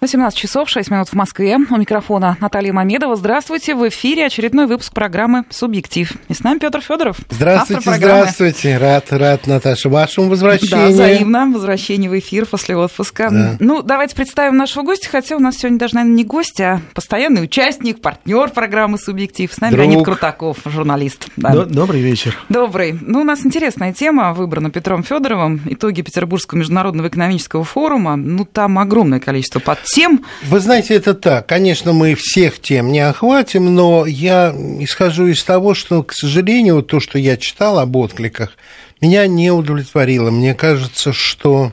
[0.00, 1.58] 18 часов 6 минут в Москве.
[1.58, 3.16] У микрофона Наталья Мамедова.
[3.16, 3.74] Здравствуйте.
[3.74, 6.10] В эфире очередной выпуск программы «Субъектив».
[6.28, 7.18] И с нами Петр Федоров.
[7.28, 8.78] Здравствуйте, здравствуйте.
[8.78, 10.86] Рад, рад, Наташа, вашему возвращению.
[10.86, 11.50] Да, взаимно.
[11.52, 13.28] Возвращение в эфир после отпуска.
[13.30, 13.56] Да.
[13.60, 17.44] Ну, давайте представим нашего гостя, хотя у нас сегодня даже, наверное, не гость, а постоянный
[17.44, 19.52] участник, партнер программы «Субъектив».
[19.52, 19.84] С нами Друг.
[19.84, 21.28] Леонид Крутаков, журналист.
[21.36, 21.66] Да.
[21.66, 22.38] Добрый вечер.
[22.48, 22.98] Добрый.
[22.98, 25.60] Ну, у нас интересная тема выбрана Петром Федоровым.
[25.66, 28.16] Итоги Петербургского международного экономического форума.
[28.16, 30.24] Ну, там огромное количество под тем.
[30.44, 31.46] Вы знаете, это так.
[31.46, 37.00] Конечно, мы всех тем не охватим, но я исхожу из того, что, к сожалению, то,
[37.00, 38.56] что я читал об откликах,
[39.00, 40.30] меня не удовлетворило.
[40.30, 41.72] Мне кажется, что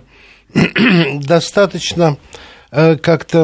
[1.14, 2.18] достаточно
[2.72, 3.44] э, как-то, я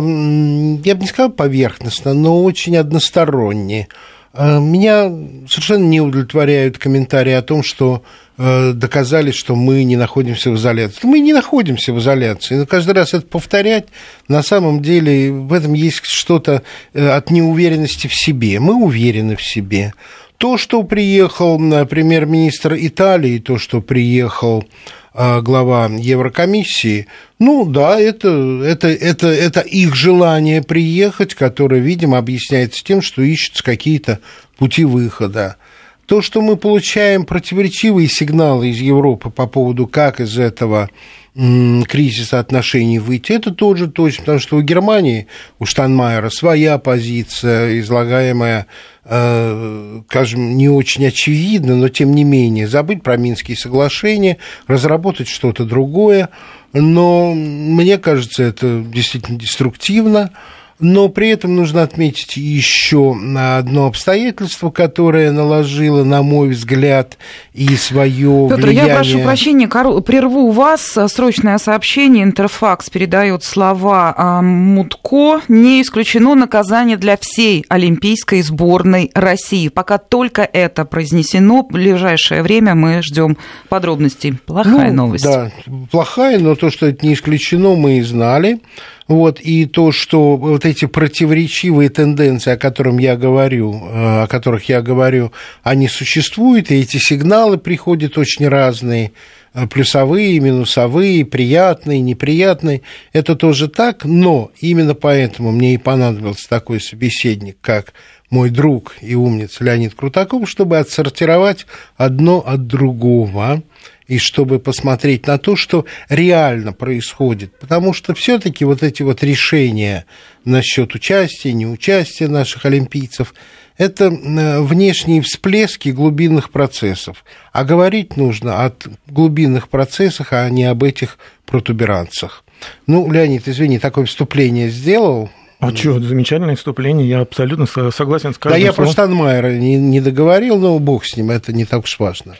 [0.95, 3.89] бы не сказал поверхностно, но очень односторонне.
[4.33, 5.11] Э, меня
[5.47, 8.03] совершенно не удовлетворяют комментарии о том, что
[8.37, 10.99] доказали, что мы не находимся в изоляции.
[11.03, 12.55] Мы не находимся в изоляции.
[12.55, 13.87] Но каждый раз это повторять,
[14.27, 18.59] на самом деле в этом есть что-то э, от неуверенности в себе.
[18.59, 19.93] Мы уверены в себе.
[20.37, 24.65] То, что приехал премьер-министр Италии, то, что приехал
[25.13, 27.07] э, глава Еврокомиссии,
[27.39, 33.63] ну да, это, это, это, это их желание приехать, которое, видимо, объясняется тем, что ищутся
[33.63, 34.19] какие-то
[34.57, 35.57] пути выхода.
[36.05, 40.89] То, что мы получаем противоречивые сигналы из Европы по поводу, как из этого
[41.33, 45.25] кризиса отношений выйти, это тоже точно, потому что у Германии,
[45.57, 48.67] у Штанмайера своя позиция, излагаемая,
[49.05, 55.65] э, скажем, не очень очевидно, но тем не менее, забыть про Минские соглашения, разработать что-то
[55.65, 56.29] другое,
[56.71, 60.31] но мне кажется, это действительно деструктивно,
[60.79, 67.17] но при этом нужно отметить еще одно обстоятельство, которое наложило, на мой взгляд,
[67.53, 68.87] и свое Петр, влияние.
[68.87, 70.97] я прошу прощения, прерву вас.
[71.07, 72.23] Срочное сообщение.
[72.23, 75.41] Интерфакс передает слова а, Мутко.
[75.47, 79.67] Не исключено наказание для всей олимпийской сборной России.
[79.69, 83.37] Пока только это произнесено, в ближайшее время мы ждем
[83.69, 84.33] подробностей.
[84.45, 85.23] Плохая ну, новость.
[85.23, 85.51] Да,
[85.91, 88.59] плохая, но то, что это не исключено, мы и знали.
[89.07, 94.69] Вот, и то, что вот эти противоречивые тенденции, о, которых я говорю, э, о которых
[94.69, 95.31] я говорю,
[95.61, 99.11] они существуют, и эти сигналы приходят очень разные,
[99.53, 102.81] э, плюсовые, минусовые, приятные, неприятные.
[103.11, 107.93] Это тоже так, но именно поэтому мне и понадобился такой собеседник, как
[108.29, 113.61] мой друг и умница Леонид Крутаков, чтобы отсортировать одно от другого
[114.07, 117.57] и чтобы посмотреть на то, что реально происходит.
[117.59, 120.05] Потому что все-таки вот эти вот решения
[120.45, 123.33] насчет участия, неучастия наших олимпийцев,
[123.77, 127.23] это внешние всплески глубинных процессов.
[127.51, 128.73] А говорить нужно о
[129.07, 132.43] глубинных процессах, а не об этих протуберанцах.
[132.87, 135.29] Ну, Леонид, извини, такое вступление сделал,
[135.59, 138.89] а что, замечательное вступление, я абсолютно согласен с каждым Да, я словом.
[138.89, 142.35] про Штанмайера не, не договорил, но бог с ним, это не так уж важно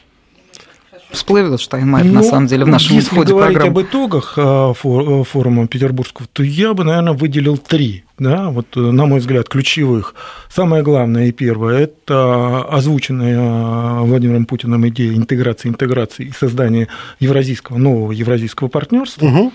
[1.13, 3.81] всплывет Штайнмайер, ну, на самом деле, в нашем если ходе говорить программы.
[3.81, 8.79] об итогах э, э, форума петербургского, то я бы, наверное, выделил три, да, вот, э,
[8.79, 10.16] на мой взгляд, ключевых.
[10.50, 16.88] Самое главное и первое– это озвученная Владимиром Путиным идея интеграции, интеграции и создания
[17.19, 19.25] евразийского, нового евразийского партнерства.
[19.25, 19.53] Угу.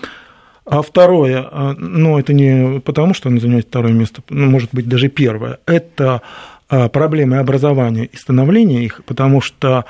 [0.65, 5.09] А второе, ну, это не потому, что он занимает второе место, ну, может быть, даже
[5.09, 6.21] первое, это
[6.67, 9.85] проблемы образования и становления их, потому что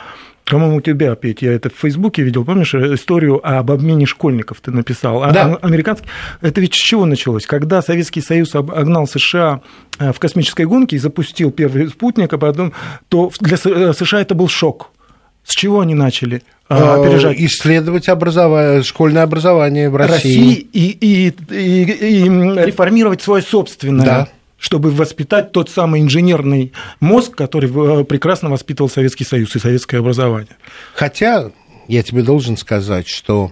[0.50, 4.72] по-моему, у тебя, Петь, я это в Фейсбуке видел, помнишь, историю об обмене школьников ты
[4.72, 5.24] написал.
[5.24, 5.58] А да.
[5.62, 6.08] Американский...
[6.42, 7.46] Это ведь с чего началось?
[7.46, 9.62] Когда Советский Союз обогнал США
[10.00, 12.74] э, в космической гонке и запустил первый спутник, а потом,
[13.10, 14.90] то для э, США это был шок.
[15.44, 16.42] С чего они начали?
[16.68, 17.38] А, э, опережать.
[17.40, 20.14] Исследовать образование, школьное образование в России.
[20.14, 22.24] России и, и, и, и
[22.66, 24.06] реформировать свое собственное.
[24.06, 30.00] Да чтобы воспитать тот самый инженерный мозг, который э, прекрасно воспитывал Советский Союз и советское
[30.00, 30.58] образование.
[30.94, 31.52] Хотя
[31.88, 33.52] я тебе должен сказать, что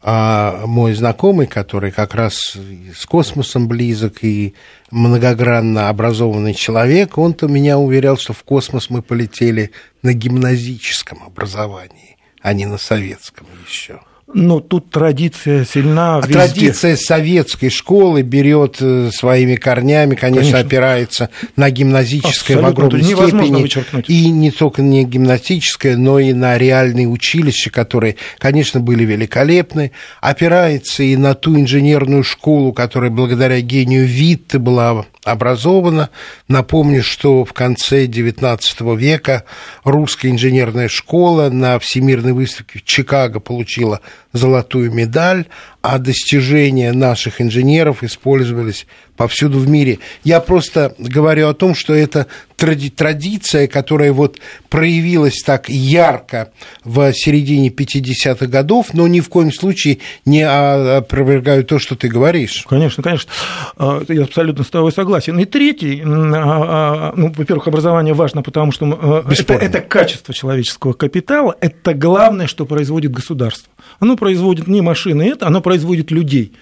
[0.00, 2.56] а мой знакомый, который как раз
[2.96, 4.54] с космосом близок и
[4.92, 9.72] многогранно образованный человек, он-то меня уверял, что в космос мы полетели
[10.02, 14.00] на гимназическом образовании, а не на советском еще.
[14.34, 16.32] Ну, тут традиция сильна а везде.
[16.34, 20.58] Традиция советской школы берет э, своими корнями, конечно, конечно.
[20.58, 23.62] опирается на гимназическое Абсолютно, в огромной степени.
[23.62, 24.10] Вычеркнуть.
[24.10, 29.92] И не только не гимназическое, но и на реальные училища, которые, конечно, были великолепны.
[30.20, 36.10] Опирается и на ту инженерную школу, которая благодаря гению Витте была образована.
[36.48, 39.44] Напомню, что в конце XIX века
[39.84, 44.00] русская инженерная школа на Всемирной выставке в Чикаго получила
[44.38, 45.44] золотую медаль,
[45.82, 48.86] а достижения наших инженеров использовались
[49.16, 49.98] повсюду в мире.
[50.24, 52.26] Я просто говорю о том, что это
[52.56, 54.38] тради традиция, которая вот
[54.68, 56.52] проявилась так ярко
[56.84, 62.64] в середине 50-х годов, но ни в коем случае не опровергаю то, что ты говоришь.
[62.68, 63.30] Конечно, конечно.
[63.76, 65.38] А, я абсолютно с тобой согласен.
[65.38, 71.56] И третий, а, а, ну, во-первых, образование важно, потому что это, это качество человеческого капитала,
[71.60, 73.72] это главное, что производит государство.
[74.00, 76.52] Оно производит не машины, это, оно производит людей.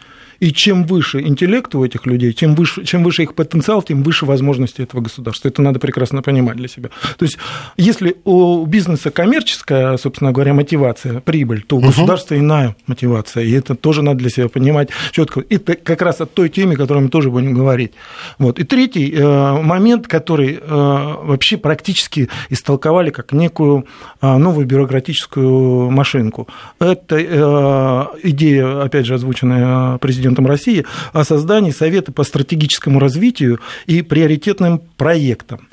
[0.40, 4.26] И чем выше интеллект у этих людей, чем выше, чем выше их потенциал, тем выше
[4.26, 5.48] возможности этого государства.
[5.48, 6.90] Это надо прекрасно понимать для себя.
[7.18, 7.38] То есть,
[7.76, 11.88] если у бизнеса коммерческая, собственно говоря, мотивация, прибыль, то у угу.
[11.88, 13.44] государства иная мотивация.
[13.44, 15.42] И это тоже надо для себя понимать четко.
[15.48, 17.92] Это как раз о той теме, о которой мы тоже будем говорить.
[18.38, 18.58] Вот.
[18.58, 23.86] И третий э, момент, который э, вообще практически истолковали как некую
[24.20, 26.48] э, новую бюрократическую машинку.
[26.78, 34.02] Это идея, опять же, озвученная президентом президентом России о создании Совета по стратегическому развитию и
[34.02, 35.68] приоритетным проектам.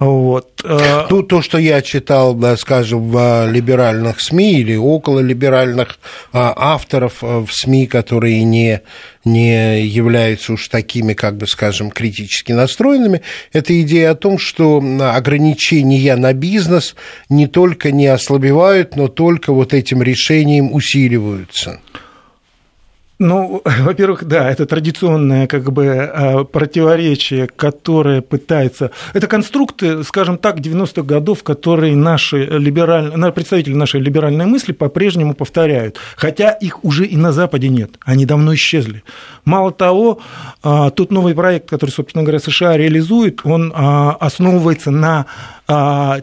[0.00, 0.60] Вот.
[0.64, 5.98] Э, то, то, что я читал, скажем, в либеральных СМИ или около либеральных
[6.32, 8.80] а, авторов э, в СМИ, которые не,
[9.24, 13.22] не являются уж такими, как бы, скажем, критически настроенными,
[13.52, 14.82] это идея о том, что
[15.14, 16.96] ограничения на бизнес
[17.28, 21.78] не только не ослабевают, но только вот этим решением усиливаются.
[23.18, 28.90] Ну, во-первых, да, это традиционное как бы а, противоречие, которое пытается...
[29.12, 35.98] Это конструкты, скажем так, 90-х годов, которые наши либеральные, представители нашей либеральной мысли по-прежнему повторяют,
[36.16, 39.04] хотя их уже и на Западе нет, они давно исчезли.
[39.44, 40.20] Мало того,
[40.62, 45.26] а, тот новый проект, который, собственно говоря, США реализует, он а, основывается на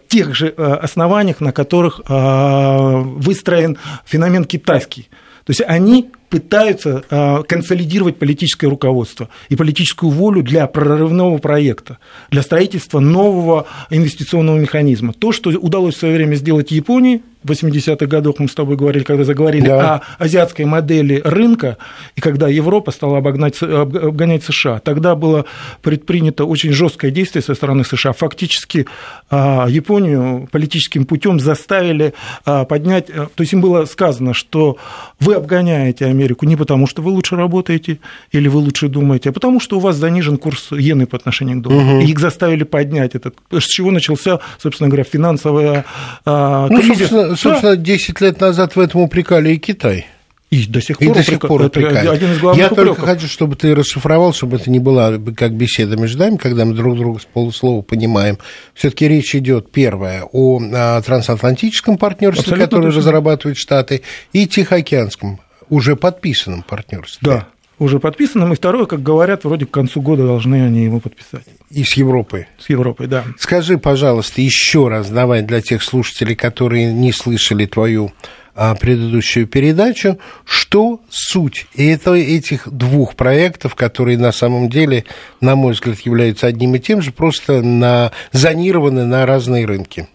[0.08, 5.10] тех же основаниях, на которых выстроен феномен китайский.
[5.46, 11.98] То есть они пытаются а, консолидировать политическое руководство и политическую волю для прорывного проекта,
[12.32, 15.12] для строительства нового инвестиционного механизма.
[15.12, 19.04] То, что удалось в свое время сделать Японии, в 80-х годах мы с тобой говорили,
[19.04, 19.96] когда заговорили да.
[20.20, 21.78] о азиатской модели рынка,
[22.16, 25.46] и когда Европа стала обогнать, обгонять США, тогда было
[25.82, 28.14] предпринято очень жесткое действие со стороны США.
[28.14, 28.86] Фактически
[29.30, 32.14] а, Японию политическим путем заставили
[32.46, 34.78] а, поднять, э, то есть им было сказано, что
[35.20, 38.00] вы обгоняете Америку не потому, что вы лучше работаете
[38.32, 41.62] или вы лучше думаете, а потому, что у вас занижен курс иены по отношению к
[41.62, 41.98] доллару.
[41.98, 42.02] Угу.
[42.02, 45.86] И их заставили поднять этот, с чего начался, собственно говоря, финансовая
[46.26, 47.76] а, ну, кризис собственно, да.
[47.76, 50.08] 10 лет назад в этом упрекали и Китай.
[50.52, 52.12] И до сих пор, и до сих пор упрекают.
[52.12, 52.98] Один из главных Я упреков.
[52.98, 56.74] только хочу, чтобы ты расшифровал, чтобы это не была как беседа между нами, когда мы
[56.74, 58.38] друг друга с полуслова понимаем.
[58.74, 63.00] Все-таки речь идет, первое, о, о трансатлантическом партнерстве, Абсолютно которое точно.
[63.00, 64.02] разрабатывают Штаты,
[64.34, 65.40] и Тихоокеанском,
[65.72, 67.20] уже подписанном партнерстве.
[67.22, 67.48] Да,
[67.80, 71.46] уже подписанном, и второе, как говорят, вроде к концу года должны они его подписать.
[71.72, 72.48] И с Европой.
[72.60, 73.24] С Европой, да.
[73.40, 78.12] Скажи, пожалуйста, еще раз, давай для тех слушателей, которые не слышали твою
[78.54, 85.06] а, предыдущую передачу, что суть это, этих двух проектов, которые на самом деле,
[85.40, 90.08] на мой взгляд, являются одним и тем же, просто на, зонированы на разные рынки.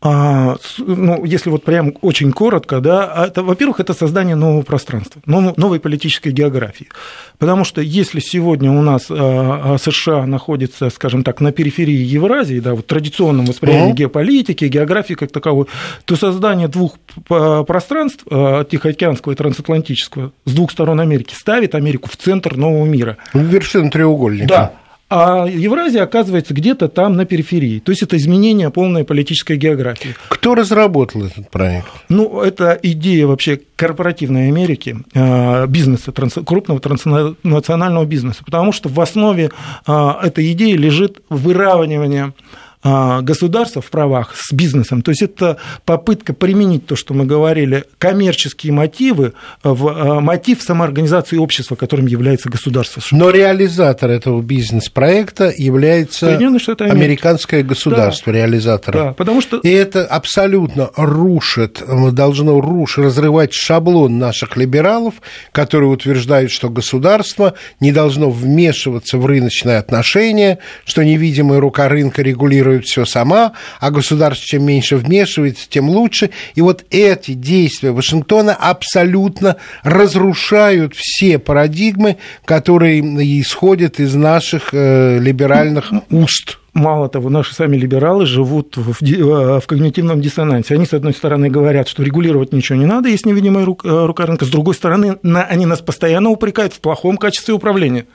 [0.00, 5.20] А, ну, если вот прям очень коротко, да, а это, во-первых, это создание нового пространства,
[5.26, 6.86] новой политической географии.
[7.38, 12.74] Потому что если сегодня у нас а, США находится, скажем так, на периферии Евразии, да,
[12.74, 13.96] вот традиционном восприятии mm-hmm.
[13.96, 15.66] геополитики, географии как таковой,
[16.04, 16.94] то создание двух
[17.26, 23.16] пространств, Тихоокеанского и трансатлантического, с двух сторон Америки, ставит Америку в центр нового мира.
[23.34, 24.48] Вершина треугольника.
[24.48, 24.72] Да
[25.10, 27.78] а Евразия оказывается где-то там на периферии.
[27.80, 30.14] То есть это изменение полной политической географии.
[30.28, 31.88] Кто разработал этот проект?
[32.08, 39.50] Ну, это идея вообще корпоративной Америки, а, бизнеса, крупного транснационального бизнеса, потому что в основе
[39.86, 42.32] а, этой идеи лежит выравнивание
[42.82, 45.02] государства в правах с бизнесом.
[45.02, 49.32] То есть это попытка применить то, что мы говорили, коммерческие мотивы
[49.62, 53.02] в а, мотив самоорганизации общества, которым является государство.
[53.10, 58.38] Но реализатор этого бизнес-проекта является американское государство, да.
[58.38, 59.08] реализатором.
[59.08, 59.58] Да, потому что...
[59.58, 61.82] И это абсолютно рушит,
[62.12, 65.14] должно рушить, разрывать шаблон наших либералов,
[65.52, 72.67] которые утверждают, что государство не должно вмешиваться в рыночные отношения, что невидимая рука рынка регулирует
[72.68, 76.30] регулирует все сама, а государство чем меньше вмешивается, тем лучше.
[76.54, 83.00] И вот эти действия Вашингтона абсолютно разрушают все парадигмы, которые
[83.40, 86.58] исходят из наших э, либеральных уст.
[86.74, 90.74] мало того, наши сами либералы живут в, в когнитивном диссонансе.
[90.74, 94.44] Они, с одной стороны, говорят, что регулировать ничего не надо, есть невидимая рука рынка.
[94.44, 98.06] С другой стороны, они нас постоянно упрекают в плохом качестве управления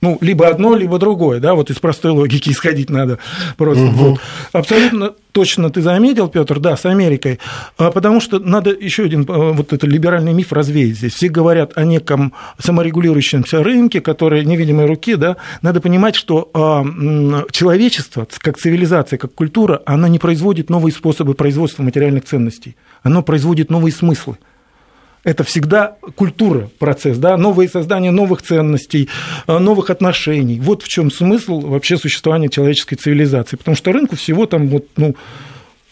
[0.00, 3.18] ну, либо одно, либо другое, да, вот из простой логики исходить надо
[3.56, 3.84] просто.
[3.84, 3.92] Угу.
[3.92, 4.20] Вот.
[4.52, 7.38] Абсолютно точно ты заметил, Петр, да, с Америкой,
[7.76, 11.14] а, потому что надо еще один а, вот этот либеральный миф развеять здесь.
[11.14, 16.84] Все говорят о неком саморегулирующемся рынке, который невидимой руки, да, надо понимать, что а,
[17.50, 23.70] человечество, как цивилизация, как культура, она не производит новые способы производства материальных ценностей, оно производит
[23.70, 24.38] новые смыслы
[25.24, 29.08] это всегда культура, процесс, да, новые создания новых ценностей,
[29.46, 30.58] э, новых отношений.
[30.60, 33.56] Вот в чем смысл вообще существования человеческой цивилизации.
[33.56, 35.14] Потому что рынку всего там вот, ну,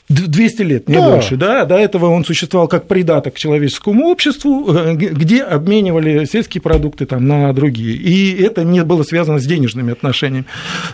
[0.09, 1.11] 200 лет, не да.
[1.11, 6.63] больше, да, до этого он существовал как придаток к человеческому обществу, э, где обменивали сельские
[6.63, 10.47] продукты там на другие, и это не было связано с денежными отношениями.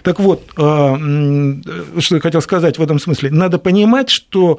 [0.02, 4.58] Так вот, э, что я хотел сказать в этом смысле, надо понимать, что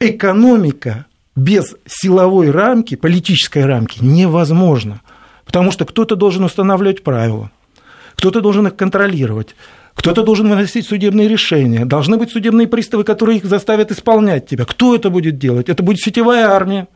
[0.00, 1.06] экономика
[1.36, 5.00] без силовой рамки, политической рамки невозможно.
[5.44, 7.50] Потому что кто-то должен устанавливать правила,
[8.16, 9.54] кто-то должен их контролировать,
[9.94, 14.64] кто-то должен выносить судебные решения, должны быть судебные приставы, которые их заставят исполнять тебя.
[14.64, 15.68] Кто это будет делать?
[15.68, 16.88] Это будет сетевая армия,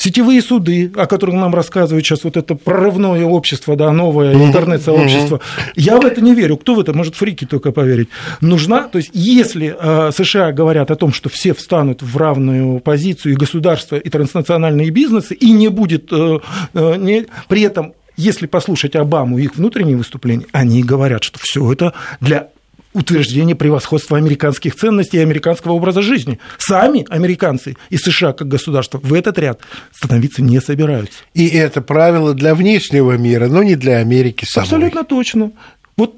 [0.00, 5.40] сетевые суды, о которых нам рассказывают сейчас вот это прорывное общество, да, новое интернет-сообщество.
[5.76, 6.56] Я в это не верю.
[6.56, 8.08] Кто в это может фрики только поверить?
[8.40, 13.34] Нужна, то есть если э, США говорят о том, что все встанут в равную позицию
[13.34, 16.38] и государство, и транснациональные бизнесы, и не будет э,
[16.72, 21.72] э, не, при этом если послушать Обаму и их внутренние выступления, они говорят, что все
[21.72, 22.48] это для
[22.92, 26.38] утверждение превосходства американских ценностей и американского образа жизни.
[26.58, 29.60] Сами американцы и США как государство в этот ряд
[29.92, 31.18] становиться не собираются.
[31.34, 34.64] И это правило для внешнего мира, но не для Америки самой.
[34.64, 35.52] Абсолютно точно.
[35.96, 36.14] Вот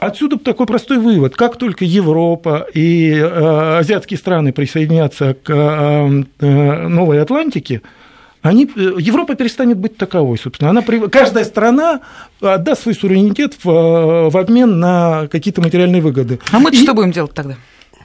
[0.00, 1.36] отсюда такой простой вывод.
[1.36, 7.82] Как только Европа и э, азиатские страны присоединятся к э, э, Новой Атлантике,
[8.44, 10.70] они, э, Европа перестанет быть таковой, собственно.
[10.70, 12.00] Она, каждая страна
[12.42, 16.38] отдаст свой суверенитет в, э, в обмен на какие-то материальные выгоды.
[16.52, 16.76] А мы и...
[16.76, 17.56] что будем делать тогда?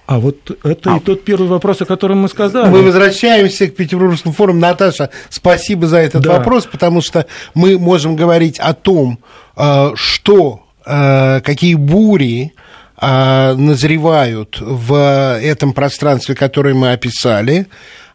[0.06, 0.98] А вот это а.
[0.98, 2.70] и тот первый вопрос, о котором мы сказали.
[2.70, 4.62] Мы возвращаемся к Петербургскому форуму.
[4.62, 6.38] Наташа, спасибо за этот да.
[6.38, 9.20] вопрос, потому что мы можем говорить о том,
[9.58, 12.54] э, что, какие бури
[13.02, 17.68] назревают в этом пространстве, которое мы описали,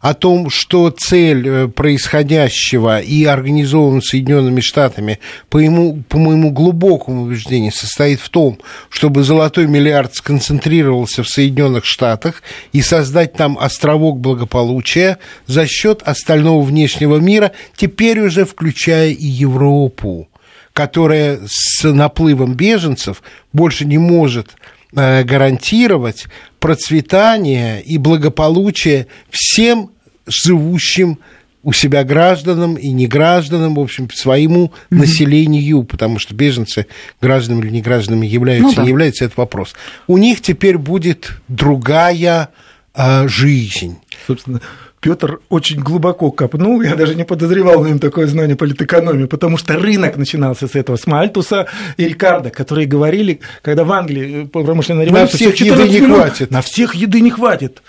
[0.05, 5.17] о том, что цель э, происходящего и организованного Соединенными Штатами,
[5.49, 8.59] по, ему, по моему глубокому убеждению, состоит в том,
[8.89, 16.61] чтобы золотой миллиард сконцентрировался в Соединенных Штатах и создать там островок благополучия за счет остального
[16.61, 20.29] внешнего мира, теперь уже включая и Европу
[20.73, 24.49] которая с наплывом беженцев больше не может
[24.93, 26.25] э, гарантировать
[26.59, 29.94] процветание и благополучие всем
[30.25, 31.19] живущим
[31.65, 34.97] у себя гражданам и не гражданам, в общем, своему mm-hmm.
[34.97, 36.85] населению, потому что беженцы
[37.21, 38.83] гражданами или не гражданами являются, ну, да.
[38.83, 39.73] не являются, это вопрос.
[40.07, 42.49] У них теперь будет другая
[42.93, 43.97] а, жизнь.
[44.27, 44.61] Собственно,
[45.05, 49.73] Петр очень глубоко копнул, я даже не подозревал в нем такое знание политэкономии, потому что
[49.73, 51.67] рынок начинался с этого, с Мальтуса
[51.97, 55.47] и Рикардо, которые говорили, когда в Англии промышленная революция...
[55.47, 56.51] На всех еды не минут, хватит.
[56.51, 57.81] На всех еды не хватит.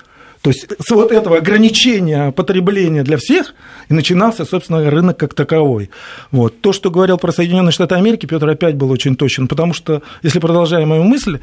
[0.46, 3.52] То есть с вот этого ограничения потребления для всех
[3.88, 5.90] и начинался, собственно, рынок как таковой.
[6.30, 6.60] Вот.
[6.60, 10.38] То, что говорил про Соединенные Штаты Америки, Петр опять был очень точен, потому что, если
[10.38, 11.40] продолжаем мою мысль,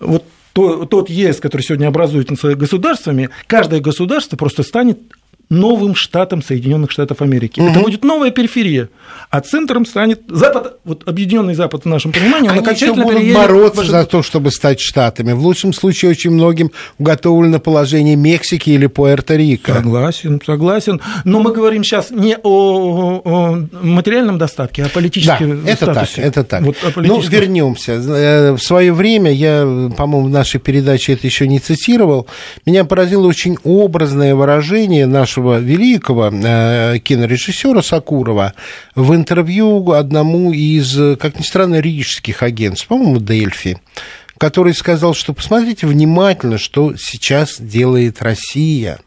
[0.00, 5.00] вот тот ЕС, который сегодня образуется государствами, каждое государство просто станет
[5.48, 7.60] новым штатом Соединенных Штатов Америки.
[7.60, 7.70] Угу.
[7.70, 8.88] Это будет новая периферия,
[9.30, 13.82] а центром станет Запад, вот объединенный Запад в нашем понимании, он Они окончательно будут бороться
[13.82, 13.86] в...
[13.86, 15.32] за то, чтобы стать штатами.
[15.32, 19.74] В лучшем случае очень многим уготовлено положение Мексики или Пуэрто-Рико.
[19.74, 21.00] Согласен, согласен.
[21.24, 26.08] Но мы говорим сейчас не о, о материальном достатке, а о политическом да, это Так,
[26.16, 26.62] это так.
[26.62, 27.92] Вот ну, вернемся.
[27.92, 32.26] Э, в свое время, я, по-моему, в нашей передаче это еще не цитировал,
[32.64, 38.54] меня поразило очень образное выражение нашего нашего великого э, кинорежиссера Сакурова
[38.94, 43.78] в интервью одному из, как ни странно, рижских агентств, по-моему, Дельфи,
[44.38, 48.98] который сказал, что посмотрите внимательно, что сейчас делает Россия.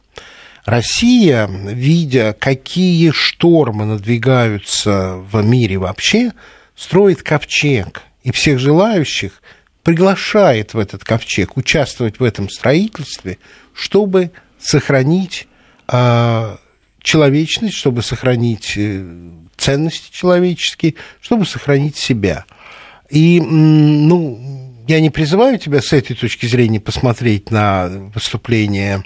[0.65, 6.33] Россия, видя, какие штормы надвигаются в мире вообще,
[6.75, 9.41] строит ковчег, и всех желающих
[9.83, 13.39] приглашает в этот ковчег участвовать в этом строительстве,
[13.73, 15.47] чтобы сохранить
[15.91, 16.57] а,
[17.01, 19.03] человечность, чтобы сохранить э,
[19.57, 22.45] ценности человеческие, чтобы сохранить себя.
[23.09, 24.39] И, ну,
[24.87, 29.03] я не призываю тебя с этой точки зрения посмотреть на выступление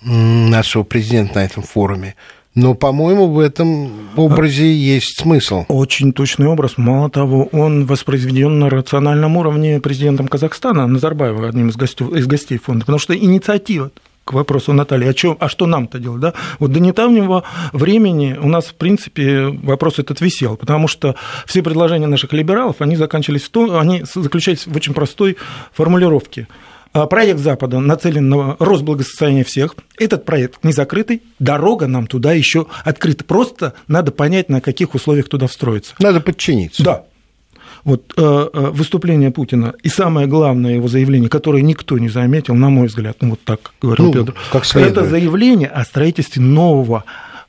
[0.00, 2.14] нашего президента на этом форуме.
[2.54, 5.64] Но, по-моему, в этом образе есть смысл.
[5.68, 6.76] Очень точный образ.
[6.76, 12.58] Мало того, он воспроизведен на рациональном уровне президентом Казахстана Назарбаева, одним из гостей, из гостей
[12.58, 12.80] фонда.
[12.80, 13.90] Потому что инициатива
[14.24, 16.20] к вопросу Натальи, а, чё, а что нам-то делать?
[16.20, 16.34] Да?
[16.58, 22.06] Вот до недавнего времени у нас, в принципе, вопрос этот висел, потому что все предложения
[22.06, 25.36] наших либералов, они заканчивались в том, они заключались в очень простой
[25.72, 26.46] формулировке.
[26.94, 29.76] А, проект Запада нацелен на рост благосостояния всех.
[29.98, 33.24] Этот проект не закрытый, дорога нам туда еще открыта.
[33.24, 35.94] Просто надо понять, на каких условиях туда встроиться.
[35.98, 36.82] Надо подчиниться.
[36.82, 37.04] Да,
[37.84, 42.70] вот э, э, выступление Путина и самое главное его заявление, которое никто не заметил, на
[42.70, 47.04] мой взгляд, ну вот так говорил ну, Петр, как это заявление о строительстве нового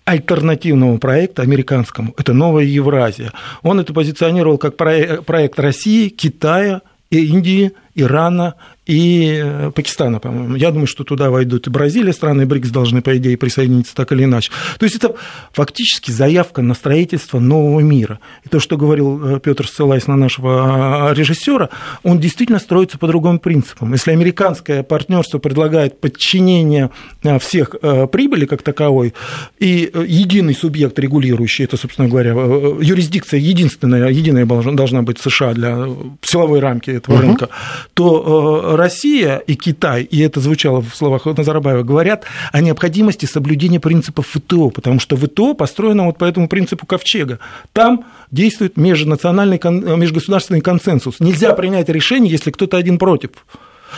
[0.06, 2.14] альтернативного проекта американскому.
[2.18, 3.32] Это новая Евразия.
[3.62, 10.56] Он это позиционировал как проект России, Китая, Индии, Ирана и э, Пакистана, по-моему.
[10.56, 14.26] Я думаю, что туда войдут и Бразилия, страны БРИКС должны, по идее, присоединиться так или
[14.26, 14.52] иначе.
[14.78, 15.16] То есть это
[15.54, 18.20] фактически заявка на строительство нового мира.
[18.44, 21.70] И то, что говорил э, Петр, ссылаясь на нашего а, режиссера,
[22.04, 23.94] он действительно строится по другим принципам.
[23.94, 26.90] Если американское партнерство предлагает подчинение
[27.24, 27.76] э, всех
[28.12, 29.14] прибыли как таковой
[29.60, 35.88] и единый субъект регулирующий, это, собственно говоря, юрисдикция единственная, единая должна быть США для
[36.22, 37.22] силовой рамки этого uh-huh.
[37.22, 37.50] рынка,
[37.94, 44.28] то Россия и Китай, и это звучало в словах Назарбаева, говорят о необходимости соблюдения принципов
[44.28, 47.40] ВТО, потому что ВТО построено вот по этому принципу ковчега.
[47.74, 51.20] Там действует межнациональный, межгосударственный консенсус.
[51.20, 53.32] Нельзя принять решение, если кто-то один против.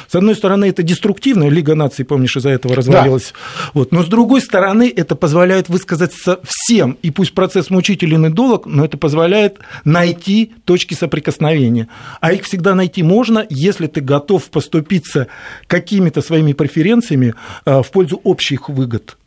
[0.08, 3.34] С одной стороны, это деструктивно, Лига наций, помнишь, из-за этого развалилась.
[3.34, 3.72] Да.
[3.74, 3.92] Вот.
[3.92, 8.86] Но с другой стороны, это позволяет высказаться всем, и пусть процесс мучителен и долг, но
[8.86, 11.88] это позволяет найти точки соприкосновения.
[12.22, 15.28] А их всегда найти можно, если ты готов поступиться
[15.68, 17.34] какими-то своими преференциями
[17.66, 19.18] э, в пользу общих выгод.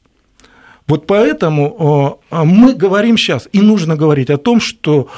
[0.86, 5.08] Вот поэтому э, мы говорим сейчас, и нужно говорить о том, что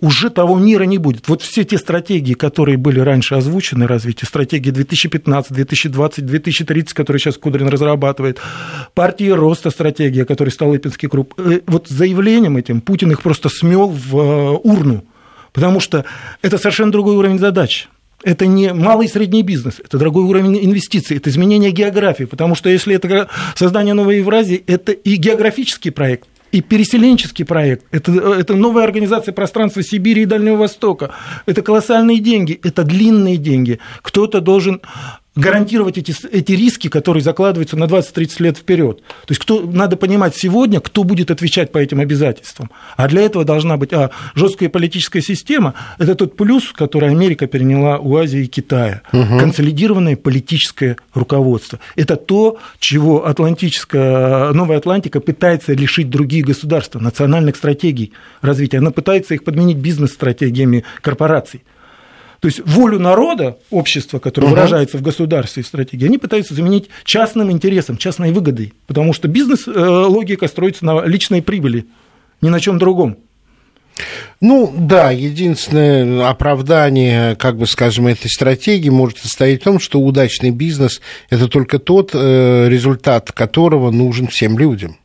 [0.00, 1.28] уже того мира не будет.
[1.28, 7.36] Вот все те стратегии, которые были раньше озвучены, развитие стратегии 2015, 2020, 2030, которые сейчас
[7.36, 8.40] Кудрин разрабатывает,
[8.94, 14.16] партии роста стратегия, которой Столыпинский круг, э, вот заявлением этим Путин их просто смел в
[14.16, 15.04] э, урну,
[15.52, 16.04] потому что
[16.42, 17.88] это совершенно другой уровень задач.
[18.22, 22.70] Это не малый и средний бизнес, это другой уровень инвестиций, это изменение географии, потому что
[22.70, 28.84] если это создание новой Евразии, это и географический проект, и переселенческий проект, это, это новая
[28.84, 31.10] организация пространства Сибири и Дальнего Востока,
[31.46, 33.80] это колоссальные деньги, это длинные деньги.
[34.02, 34.80] Кто-то должен
[35.36, 38.98] гарантировать эти, эти риски, которые закладываются на 20-30 лет вперед.
[39.00, 42.70] То есть кто, надо понимать сегодня, кто будет отвечать по этим обязательствам.
[42.96, 45.74] А для этого должна быть а, жесткая политическая система.
[45.98, 49.02] Это тот плюс, который Америка переняла у Азии и Китая.
[49.12, 49.38] Угу.
[49.38, 51.80] Консолидированное политическое руководство.
[51.96, 58.78] Это то, чего Атлантическая, Новая Атлантика пытается лишить другие государства, национальных стратегий развития.
[58.78, 61.62] Она пытается их подменить бизнес-стратегиями корпораций.
[62.44, 64.56] То есть волю народа, общества, которое угу.
[64.56, 70.44] выражается в государстве в стратегии, они пытаются заменить частным интересом, частной выгодой, потому что бизнес-логика
[70.44, 71.86] э, строится на личной прибыли,
[72.42, 73.16] ни на чем другом.
[74.42, 80.50] Ну да, единственное оправдание, как бы скажем, этой стратегии может состоять в том, что удачный
[80.50, 84.98] бизнес– это только тот э, результат, которого нужен всем людям.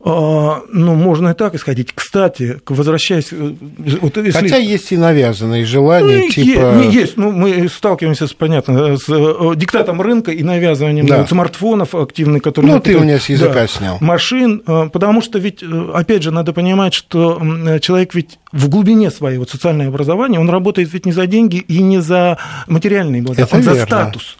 [0.00, 1.92] А, ну, можно и так исходить.
[1.92, 3.32] Кстати, возвращаясь...
[3.32, 3.52] Э,
[4.00, 4.30] вот если...
[4.30, 6.74] Хотя есть и навязанные желания, ну, типа...
[6.76, 11.26] Не, есть, ну, мы сталкиваемся, с, понятно, с э, диктатом рынка и навязыванием да.
[11.26, 12.74] смартфонов активных, которые...
[12.74, 13.98] Ну, ты у меня с языка да, снял.
[14.00, 17.42] Машин, э, потому что ведь, опять же, надо понимать, что
[17.80, 21.82] человек ведь в глубине своей вот социальное образование, он работает ведь не за деньги и
[21.82, 23.74] не за материальные блага, он верно.
[23.74, 24.36] за статус.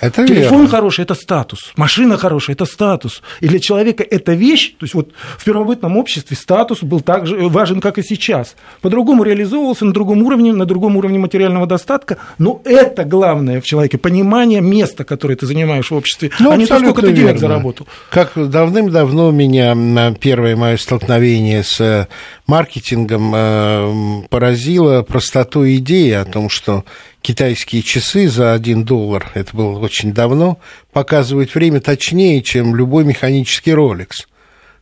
[0.00, 0.68] Это Телефон верно.
[0.68, 3.22] хороший– это статус, машина хорошая– это статус.
[3.40, 7.48] И для человека это вещь, то есть вот в первобытном обществе статус был так же
[7.48, 8.56] важен, как и сейчас.
[8.80, 13.98] По-другому реализовывался на другом уровне, на другом уровне материального достатка, но это главное в человеке–
[14.04, 17.38] понимание места, которое ты занимаешь в обществе, ну, а не то, сколько ты денег верно.
[17.38, 17.86] заработал.
[18.10, 22.08] Как давным-давно меня на первое мое столкновение с э,
[22.46, 26.84] маркетингом э, поразило простотой идеи о том, что
[27.24, 30.58] китайские часы за 1 доллар, это было очень давно,
[30.92, 34.26] показывают время точнее, чем любой механический Rolex.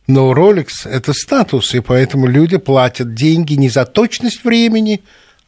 [0.07, 5.01] Но Rolex– это статус, и поэтому люди платят деньги не за точность времени,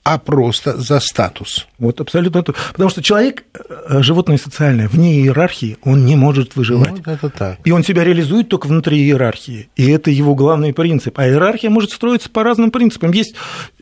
[0.06, 1.68] а просто за статус.
[1.80, 2.54] Вот абсолютно то.
[2.72, 6.92] Потому что человек э, животное социальное, вне иерархии он не может выживать.
[6.92, 7.58] Вот это так.
[7.64, 9.68] И он себя реализует только внутри иерархии.
[9.76, 11.18] И это его главный принцип.
[11.18, 13.12] А иерархия может строиться по разным принципам.
[13.14, 13.34] Есть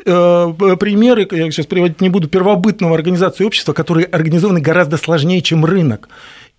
[0.06, 6.08] примеры, я сейчас приводить не буду, первобытного организации общества, которые организованы гораздо сложнее, чем рынок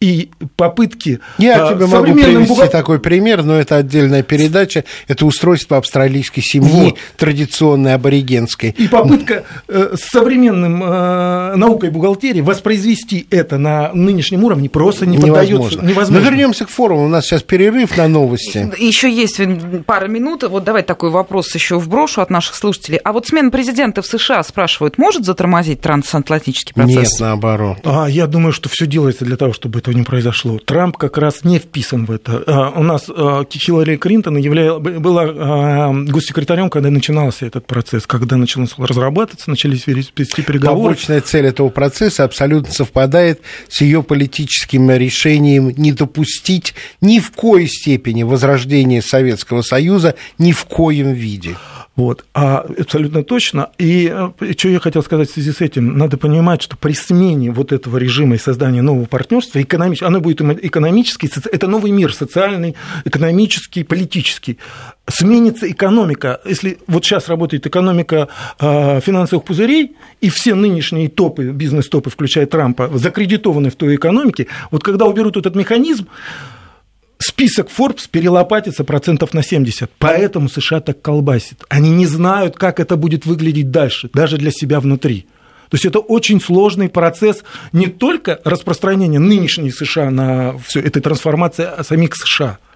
[0.00, 1.20] и попытки...
[1.38, 2.68] Я тебе могу привести бухгал...
[2.68, 4.84] такой пример, но это отдельная передача.
[5.08, 6.98] Это устройство австралийской семьи, вот.
[7.16, 8.74] традиционной аборигенской.
[8.76, 15.16] И попытка э, с современным э, наукой бухгалтерии воспроизвести это на нынешнем уровне просто не
[15.16, 15.80] поддается.
[15.82, 16.18] Невозможно.
[16.18, 17.04] Но вернемся к форуму.
[17.04, 18.72] У нас сейчас перерыв на новости.
[18.78, 19.40] Еще есть
[19.86, 20.42] пара минут.
[20.42, 22.98] Вот давай такой вопрос еще вброшу от наших слушателей.
[22.98, 27.12] А вот смена президента в США, спрашивают, может затормозить трансатлантический процесс?
[27.12, 27.78] Нет, наоборот.
[27.84, 30.58] А, я думаю, что все делается для того, чтобы этого не произошло.
[30.58, 32.42] Трамп как раз не вписан в это.
[32.46, 38.36] А, у нас а, Хиллари Клинтон являла, была а, госсекретарем, когда начинался этот процесс, когда
[38.36, 40.94] начался разрабатываться, начались вести переговоры.
[40.94, 47.68] Побочная цель этого процесса абсолютно совпадает с ее политическим решением не допустить ни в коей
[47.68, 51.56] степени возрождения Советского Союза ни в коем виде.
[51.96, 53.70] Вот, а абсолютно точно.
[53.78, 57.52] И, и что я хотел сказать в связи с этим, надо понимать, что при смене
[57.52, 60.02] вот этого режима и создании нового партнерства, экономич...
[60.02, 64.58] оно будет экономический, это новый мир, социальный, экономический, политический.
[65.06, 66.40] Сменится экономика.
[66.44, 72.90] Если вот сейчас работает экономика э, финансовых пузырей, и все нынешние топы, бизнес-топы, включая Трампа,
[72.94, 76.08] закредитованы в той экономике, вот когда уберут этот механизм,
[77.18, 79.90] список Forbes перелопатится процентов на 70.
[79.98, 81.64] Поэтому США так колбасит.
[81.68, 85.26] Они не знают, как это будет выглядеть дальше, даже для себя внутри.
[85.74, 91.82] То есть это очень сложный процесс не только распространения нынешней США на все, это трансформация
[91.82, 92.58] самих США–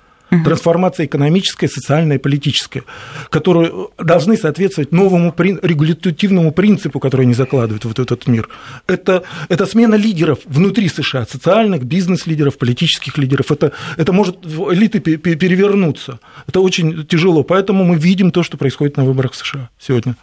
[0.44, 2.82] трансформация экономическая, социальная, политическая,
[3.30, 8.48] которые должны соответствовать новому регулятивному принципу, который они закладывают в этот мир.
[8.88, 13.52] Это, это смена лидеров внутри США, социальных, бизнес-лидеров, политических лидеров.
[13.52, 16.18] Это, это может элиты перевернуться.
[16.46, 17.42] Это очень тяжело.
[17.42, 20.16] Поэтому мы видим то, что происходит на выборах в США сегодня.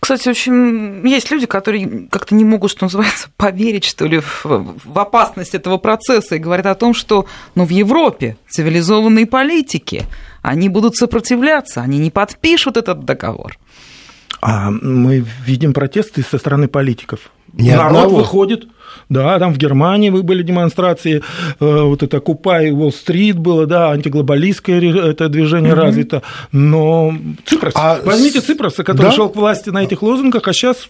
[0.00, 4.98] Кстати, очень есть люди, которые как-то не могут, что называется, поверить, что ли, в, в
[4.98, 10.06] опасность этого процесса и говорят о том, что ну, в Европе цивилизованные политики,
[10.42, 13.58] они будут сопротивляться, они не подпишут этот договор.
[14.40, 17.20] А мы видим протесты со стороны политиков.
[17.52, 18.16] Ни Народ одного.
[18.18, 18.68] выходит,
[19.08, 21.22] да, там в Германии были демонстрации,
[21.60, 25.82] э, вот это Купай, Уолл-стрит было, да, антиглобалистское это движение угу.
[25.82, 27.14] развито, но
[27.46, 29.12] Ципрос, а возьмите Ципроса, который да?
[29.12, 30.88] шел к власти на этих лозунгах, а сейчас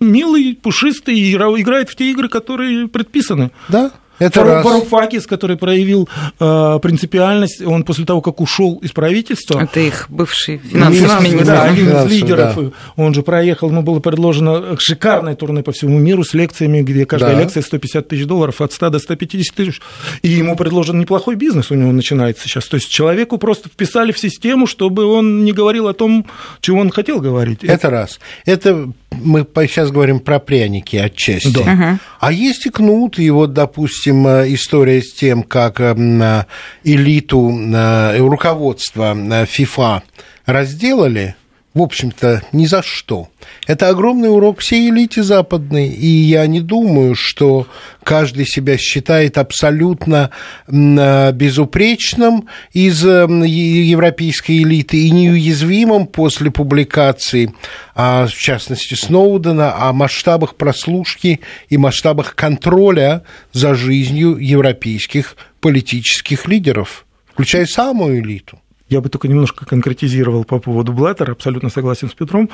[0.00, 3.50] милый, пушистый, играет в те игры, которые предписаны.
[3.68, 6.08] Да, это Фару, Фаруфакис, который проявил
[6.40, 9.60] э, принципиальность, он после того, как ушел из правительства...
[9.60, 11.46] Это их бывший финансовый министр.
[11.46, 12.56] Да, один из лидеров.
[12.56, 12.70] Да.
[12.96, 17.34] Он же проехал, ему было предложено шикарное турне по всему миру с лекциями, где каждая
[17.34, 17.42] да.
[17.42, 19.80] лекция 150 тысяч долларов, от 100 до 150 тысяч.
[20.22, 22.66] И ему предложен неплохой бизнес у него начинается сейчас.
[22.66, 26.26] То есть человеку просто вписали в систему, чтобы он не говорил о том,
[26.60, 27.64] чего он хотел говорить.
[27.64, 28.18] Это раз.
[28.44, 31.52] Это мы сейчас говорим про пряники отчасти.
[31.52, 31.72] Да.
[31.72, 31.98] Угу.
[32.20, 36.44] А есть и кнут, и вот, допустим, э, история с тем, как эм, э,
[36.84, 39.16] элиту, э, руководство
[39.46, 40.02] ФИФА
[40.46, 41.34] разделали–
[41.74, 43.28] в общем-то, ни за что.
[43.66, 47.66] Это огромный урок всей элите западной, и я не думаю, что
[48.02, 50.30] каждый себя считает абсолютно
[50.66, 57.52] безупречным из европейской элиты и неуязвимым после публикации,
[57.94, 67.04] а, в частности, Сноудена, о масштабах прослушки и масштабах контроля за жизнью европейских политических лидеров,
[67.32, 68.58] включая самую элиту.
[68.88, 72.48] Я бы только немножко конкретизировал по поводу Блаттера, абсолютно согласен с Петром.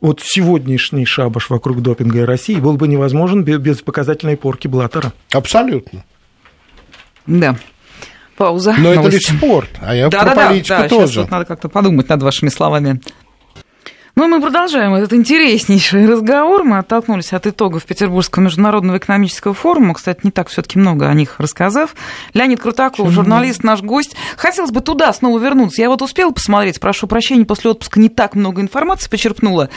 [0.00, 5.12] Вот сегодняшний шабаш вокруг допинга и России был бы невозможен без показательной порки Блаттера.
[5.32, 6.04] Абсолютно.
[7.26, 7.56] Да.
[8.36, 8.74] Пауза.
[8.78, 9.00] Но Новости.
[9.00, 10.88] это лишь спорт, а я да, про да, политику да, да.
[10.88, 11.06] тоже.
[11.08, 13.00] Сейчас вот надо как-то подумать над вашими словами.
[14.16, 16.64] Ну, мы продолжаем этот интереснейший разговор.
[16.64, 19.94] Мы оттолкнулись от итогов Петербургского международного экономического форума.
[19.94, 21.94] Кстати, не так все таки много о них рассказав.
[22.34, 24.16] Леонид Крутаков, журналист, наш гость.
[24.36, 25.82] Хотелось бы туда снова вернуться.
[25.82, 29.70] Я вот успела посмотреть, прошу прощения, после отпуска не так много информации почерпнула.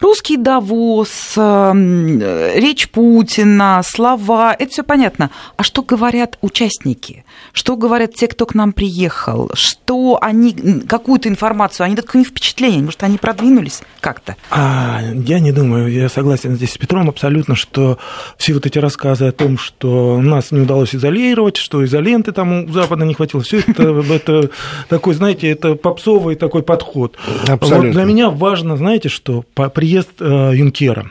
[0.00, 5.30] Русский Давос, эм, речь Путина, слова, это все понятно.
[5.56, 7.24] А что говорят участники?
[7.52, 9.50] Что говорят те, кто к нам приехал?
[9.54, 12.82] Что они, какую-то информацию, они дают какое впечатление?
[12.82, 14.36] Может, они продвинулись как-то?
[14.50, 17.98] А, я не думаю, я согласен здесь с Петром абсолютно, что
[18.38, 22.72] все вот эти рассказы о том, что нас не удалось изолировать, что изоленты там у
[22.72, 24.50] Запада не хватило, все это, это
[24.88, 27.16] такой, знаете, это попсовый такой подход.
[27.46, 27.88] Абсолютно.
[27.88, 31.10] Вот для меня важно, знаете, что при приезд э, Юнкера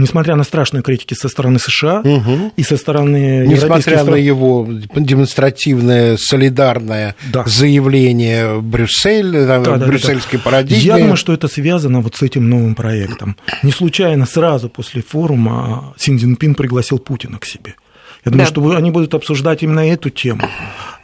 [0.00, 2.52] несмотря на страшные критики со стороны США угу.
[2.56, 7.44] и со стороны Несмотря на его демонстративное солидарное да.
[7.46, 10.50] заявление Брюссель, да, да, брюссельской да, да.
[10.50, 10.82] парадигмы.
[10.82, 13.36] Я думаю, что это связано вот с этим новым проектом.
[13.62, 17.74] Не случайно сразу после форума Син Цзиньпин пригласил Путина к себе.
[18.24, 18.50] Я думаю, да.
[18.50, 20.42] что они будут обсуждать именно эту тему.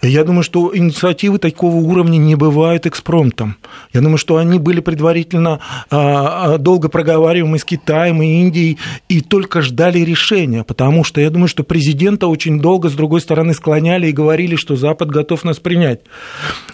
[0.02, 3.57] Я думаю, что инициативы такого уровня не бывают экспромтом.
[3.94, 9.22] Я думаю, что они были предварительно а, а, долго проговариваемы с Китаем и Индией и
[9.22, 14.09] только ждали решения, потому что я думаю, что президента очень долго, с другой стороны, склоняли
[14.09, 16.00] и говорили, что Запад готов нас принять.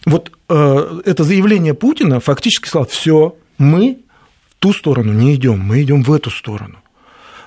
[0.04, 3.98] Вот э, это заявление Путина фактически сказал, все, мы
[4.50, 6.81] в ту сторону не идем, мы идем в эту сторону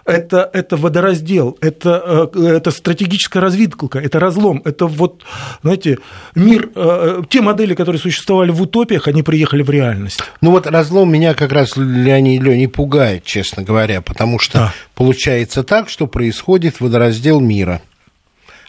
[0.06, 5.24] это, это водораздел, это, э, это стратегическая развилка, это разлом, это вот,
[5.63, 5.98] знаете,
[6.36, 10.20] мир, э, те модели, которые существовали в утопиях, они приехали в реальность.
[10.41, 14.74] Ну вот разлом меня как раз, Леонид Леонид, пугает, честно говоря, потому что да.
[14.94, 17.82] получается так, что происходит водораздел мира.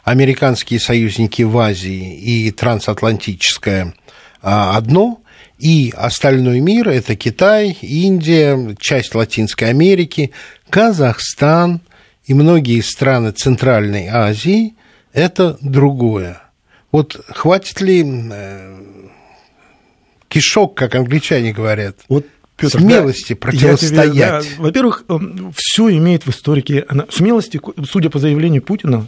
[0.04, 3.94] Американские союзники в Азии и трансатлантическое
[4.40, 5.20] а, одно–
[5.58, 10.32] и остальной мир– это Китай, Индия, часть Латинской Америки,
[10.68, 11.80] Казахстан
[12.24, 14.74] и многие страны Центральной Азии–
[15.12, 16.42] это другое.
[16.92, 18.80] Вот хватит ли э,
[20.28, 24.12] кишок, как англичане говорят, вот Петр, смелости да, противостоять.
[24.44, 29.06] Тебе, да, во-первых, эм, все имеет в историке смелости, судя по заявлению Путина.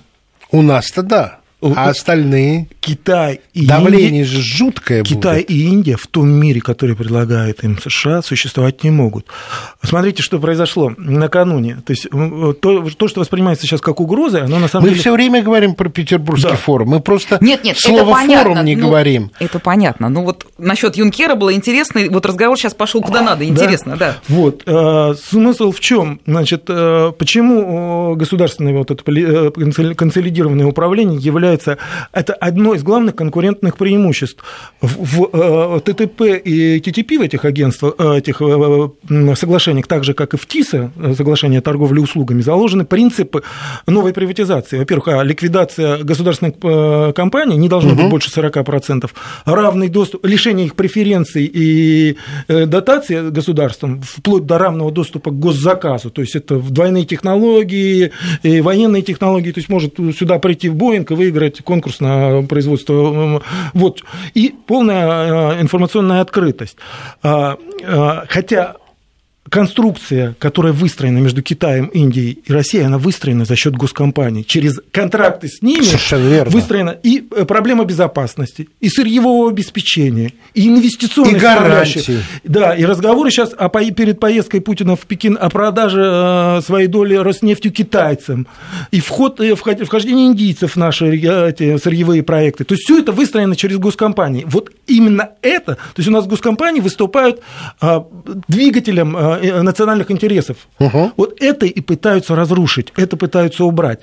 [0.50, 1.40] У нас-то да.
[1.60, 2.68] А остальные?
[2.80, 5.50] Китай и Давление Индия, же жуткое Китай будет.
[5.50, 9.26] и Индия в том мире, который предлагает им США, существовать не могут.
[9.82, 11.82] Смотрите, что произошло накануне.
[11.84, 14.98] То есть то, то что воспринимается сейчас как угроза, оно на самом Мы деле...
[14.98, 16.56] Мы все время говорим про Петербургский да.
[16.56, 16.90] форум.
[16.90, 19.32] Мы просто нет, нет, слово форум не ну, говорим.
[19.40, 20.08] Это понятно.
[20.08, 22.02] Ну вот насчет Юнкера было интересно.
[22.08, 23.44] Вот разговор сейчас пошел куда надо.
[23.44, 24.12] Интересно, да.
[24.12, 24.16] да.
[24.28, 24.62] Вот.
[24.66, 26.20] Э, смысл в чем?
[26.24, 29.50] Значит, э, почему государственное вот это э,
[29.94, 31.78] консолидированное управление является является,
[32.12, 34.42] это одно из главных конкурентных преимуществ.
[34.80, 40.14] В, в э, ТТП и ТТП в этих агентствах, э, этих э, соглашениях, так же,
[40.14, 43.42] как и в ТИСа, соглашение о торговле услугами, заложены принципы
[43.86, 44.78] новой приватизации.
[44.78, 48.02] Во-первых, а ликвидация государственных компаний не должно угу.
[48.02, 49.10] быть больше 40%,
[49.44, 52.16] равный доступ, лишение их преференций и
[52.48, 59.52] дотации государством, вплоть до равного доступа к госзаказу, то есть это двойные технологии, военные технологии,
[59.52, 63.42] то есть может сюда прийти в Боинг и выиграть выиграть конкурс на производство.
[63.74, 64.02] Вот.
[64.34, 66.76] И полная э, информационная открытость.
[67.22, 68.76] А, а, хотя
[69.50, 74.44] конструкция, которая выстроена между Китаем, Индией и Россией, она выстроена за счет госкомпаний.
[74.44, 76.50] Через контракты с ними верно.
[76.50, 82.18] выстроена и э, проблема безопасности, и сырьевого обеспечения, и инвестиционной и гарантии.
[82.44, 87.14] Да, и разговоры сейчас о, перед поездкой Путина в Пекин о продаже э, своей доли
[87.14, 88.46] Роснефтью китайцам,
[88.90, 92.64] и вход, э, вхождение индийцев в наши эти сырьевые проекты.
[92.64, 94.44] То есть все это выстроено через госкомпании.
[94.46, 97.40] Вот именно это, то есть у нас госкомпании выступают
[98.48, 100.68] двигателем национальных интересов.
[100.78, 101.12] Угу.
[101.16, 104.00] Вот это и пытаются разрушить, это пытаются убрать.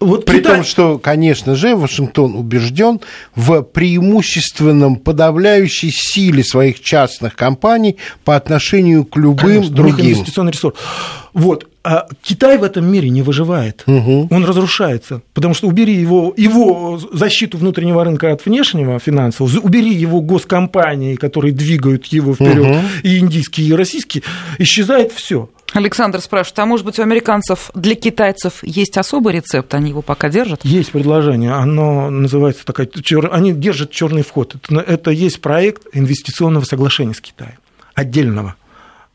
[0.00, 0.56] Вот При Китай...
[0.56, 3.00] том, что, конечно же, Вашингтон убежден
[3.36, 10.06] в преимущественном подавляющей силе своих частных компаний по отношению к любым конечно, другим.
[10.06, 10.76] Инвестиционный ресурс.
[11.32, 11.68] Вот.
[11.90, 14.28] А Китай в этом мире не выживает, угу.
[14.30, 20.20] он разрушается, потому что убери его, его защиту внутреннего рынка от внешнего финансового, убери его
[20.20, 22.78] госкомпании, которые двигают его вперед, угу.
[23.04, 24.22] и индийские, и российские,
[24.58, 25.48] исчезает все.
[25.72, 30.28] Александр спрашивает, а может быть у американцев для китайцев есть особый рецепт, они его пока
[30.28, 30.66] держат?
[30.66, 32.86] Есть предложение, оно называется такая,
[33.32, 34.56] они держат черный вход.
[34.56, 37.56] Это, это есть проект инвестиционного соглашения с Китаем,
[37.94, 38.56] отдельного.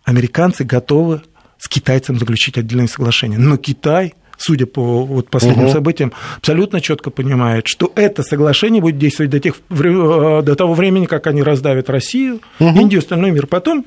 [0.05, 1.21] Американцы готовы
[1.63, 3.39] с китайцем заключить отдельное соглашение.
[3.39, 5.71] Но Китай судя по вот последним угу.
[5.71, 11.05] событиям, абсолютно четко понимает, что это соглашение будет действовать до, тех, э, до того времени,
[11.05, 12.77] как они раздавят Россию, угу.
[12.77, 13.47] Индию, остальной мир.
[13.47, 13.85] Потом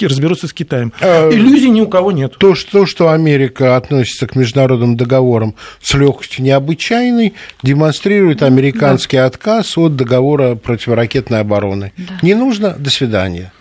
[0.00, 0.92] разберутся с Китаем.
[1.00, 2.36] А, Иллюзий ни у кого нет.
[2.38, 9.26] То что, что Америка относится к международным договорам с легкостью необычайной, демонстрирует американский да.
[9.26, 11.92] отказ от договора противоракетной обороны.
[11.96, 12.18] Да.
[12.22, 13.52] Не нужно, до свидания.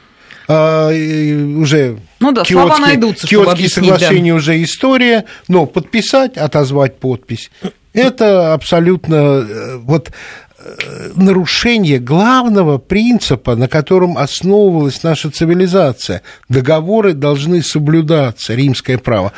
[0.52, 4.38] А, уже ну да, Киотские, слова найдутся, Киотские соглашения да.
[4.38, 7.52] уже история, но подписать, отозвать подпись,
[7.94, 10.10] это абсолютно э, вот
[10.58, 16.24] э, нарушение главного принципа, на котором основывалась наша цивилизация.
[16.50, 19.34] Договоры должны соблюдаться, римское право.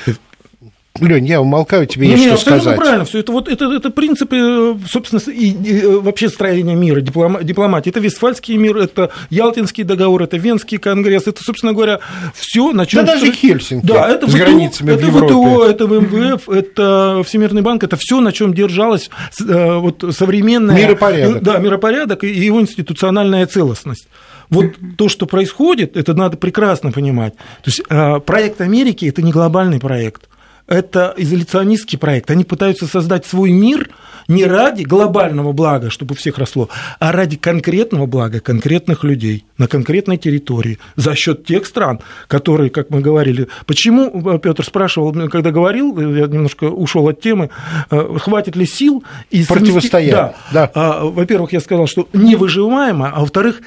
[1.00, 2.78] Лень, я умолкаю, тебе не, есть не, что сказать.
[2.78, 3.20] правильно все.
[3.20, 7.90] Это вот это, это принципы, собственно, и, и, вообще строения мира, диплома, дипломатии.
[7.90, 12.02] Это Вестфальский мир, это Ялтинский договор, это Венский конгресс, это, собственно говоря,
[12.36, 13.06] все, на чем...
[13.06, 15.26] Да даже Хельсинки да, это с ВТО, границами это в.
[15.26, 20.76] ВТО, это ВМВФ, это Всемирный банк, это все, на чем держалась э, вот, современная...
[20.76, 21.42] Миропорядок.
[21.42, 24.08] Да, миропорядок и его институциональная целостность.
[24.50, 24.66] Вот
[24.98, 27.36] то, что происходит, это надо прекрасно понимать.
[27.36, 30.28] То есть э, проект Америки– это не глобальный проект
[30.68, 32.32] это изоляционистский проект.
[32.32, 33.90] Они пытаются создать свой мир
[34.28, 36.70] не ради глобального блага, чтобы у всех росло,
[37.00, 42.90] а ради конкретного блага конкретных людей на конкретной территории за счет тех стран, которые, как
[42.90, 47.50] мы говорили, почему Петр спрашивал, когда говорил, я немножко ушел от темы,
[47.90, 50.12] э, хватит ли сил и противостоять?
[50.12, 50.72] Да, да.
[50.74, 53.62] А, во-первых, я сказал, что невыживаемо, а во-вторых,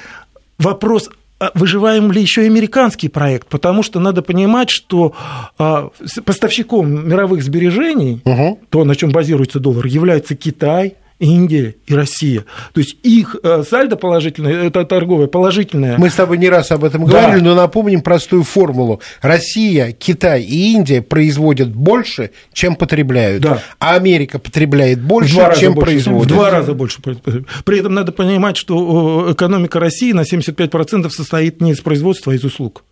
[0.58, 1.10] вопрос
[1.54, 5.14] выживаем ли еще и американский проект, потому что надо понимать, что
[5.58, 5.90] а,
[6.24, 8.60] поставщиком мировых сбережений, угу.
[8.70, 12.44] то, на чем базируется доллар, является Китай, Индия и Россия.
[12.72, 15.96] То есть их э, сальдо положительное, это торговое положительное.
[15.96, 17.44] Мы с тобой не раз об этом говорили, да.
[17.44, 19.00] но напомним простую формулу.
[19.22, 23.42] Россия, Китай и Индия производят больше, чем потребляют.
[23.42, 23.62] Да.
[23.78, 26.24] А Америка потребляет больше, чем больше, производит.
[26.24, 27.00] В два раза больше.
[27.02, 32.44] При этом надо понимать, что экономика России на 75% состоит не из производства, а из
[32.44, 32.84] услуг.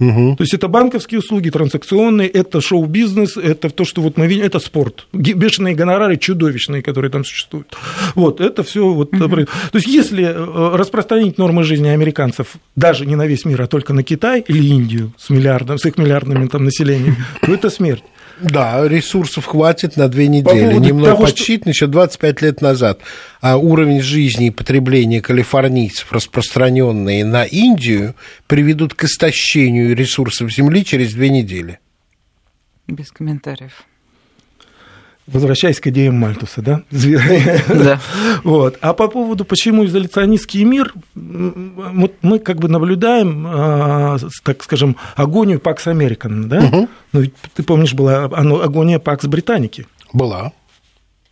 [0.00, 0.36] Угу.
[0.36, 4.58] То есть это банковские услуги, транзакционные, это шоу-бизнес, это то, что вот мы видим, это
[4.58, 5.06] спорт.
[5.12, 7.76] Бешеные гонорары чудовищные, которые там существуют.
[8.14, 9.12] Вот, это все вот.
[9.12, 9.28] Угу.
[9.28, 13.92] То есть если э, распространить нормы жизни американцев даже не на весь мир, а только
[13.92, 18.04] на Китай или Индию с миллиардом, с их миллиардным там населением, то это смерть.
[18.42, 20.74] Да, ресурсов хватит на две недели.
[20.74, 21.84] По Немного того, подсчитано, что...
[21.84, 23.00] еще 25 лет назад
[23.40, 28.14] а уровень жизни и потребления калифорнийцев, распространенные на Индию,
[28.46, 31.78] приведут к истощению ресурсов Земли через две недели.
[32.86, 33.84] Без комментариев
[35.32, 36.82] возвращаясь к идеям Мальтуса, да?
[36.90, 38.00] Да.
[38.44, 38.78] Вот.
[38.80, 45.60] А по поводу, почему изоляционистский мир, вот мы как бы наблюдаем, а, так скажем, агонию
[45.60, 46.58] Пакс Американ, да?
[46.58, 46.88] Угу.
[47.12, 49.86] Ну, ты помнишь, была агония Пакс Британики.
[50.12, 50.52] Была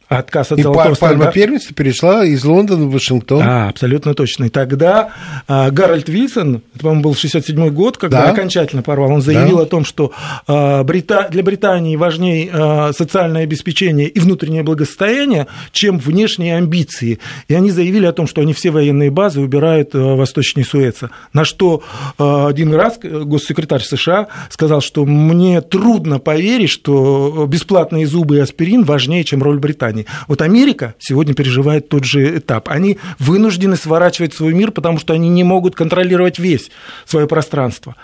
[0.09, 3.42] отказ от и золотого пальма первенства перешла из Лондона в Вашингтон.
[3.42, 4.44] А, абсолютно точно.
[4.44, 5.11] И тогда
[5.47, 8.31] а, Гарольд Вильсон, это, по-моему, был 67 год, когда да.
[8.31, 9.62] окончательно порвал, он заявил да.
[9.64, 10.12] о том, что
[10.47, 11.29] а, Брита...
[11.31, 17.18] для Британии важнее а, социальное обеспечение и внутреннее благосостояние, чем внешние амбиции.
[17.49, 21.11] И они заявили о том, что они все военные базы убирают а, восточнее Суэца.
[21.33, 21.83] На что
[22.18, 28.85] а, один раз госсекретарь США сказал, что мне трудно поверить, что бесплатные зубы и аспирин
[28.85, 29.98] важнее, чем роль Британии.
[29.99, 30.07] Британии.
[30.27, 32.69] Вот Америка сегодня переживает тот же этап.
[32.69, 36.71] Они вынуждены сворачивать свой мир, потому что они не могут контролировать весь
[37.07, 37.97] свое пространство.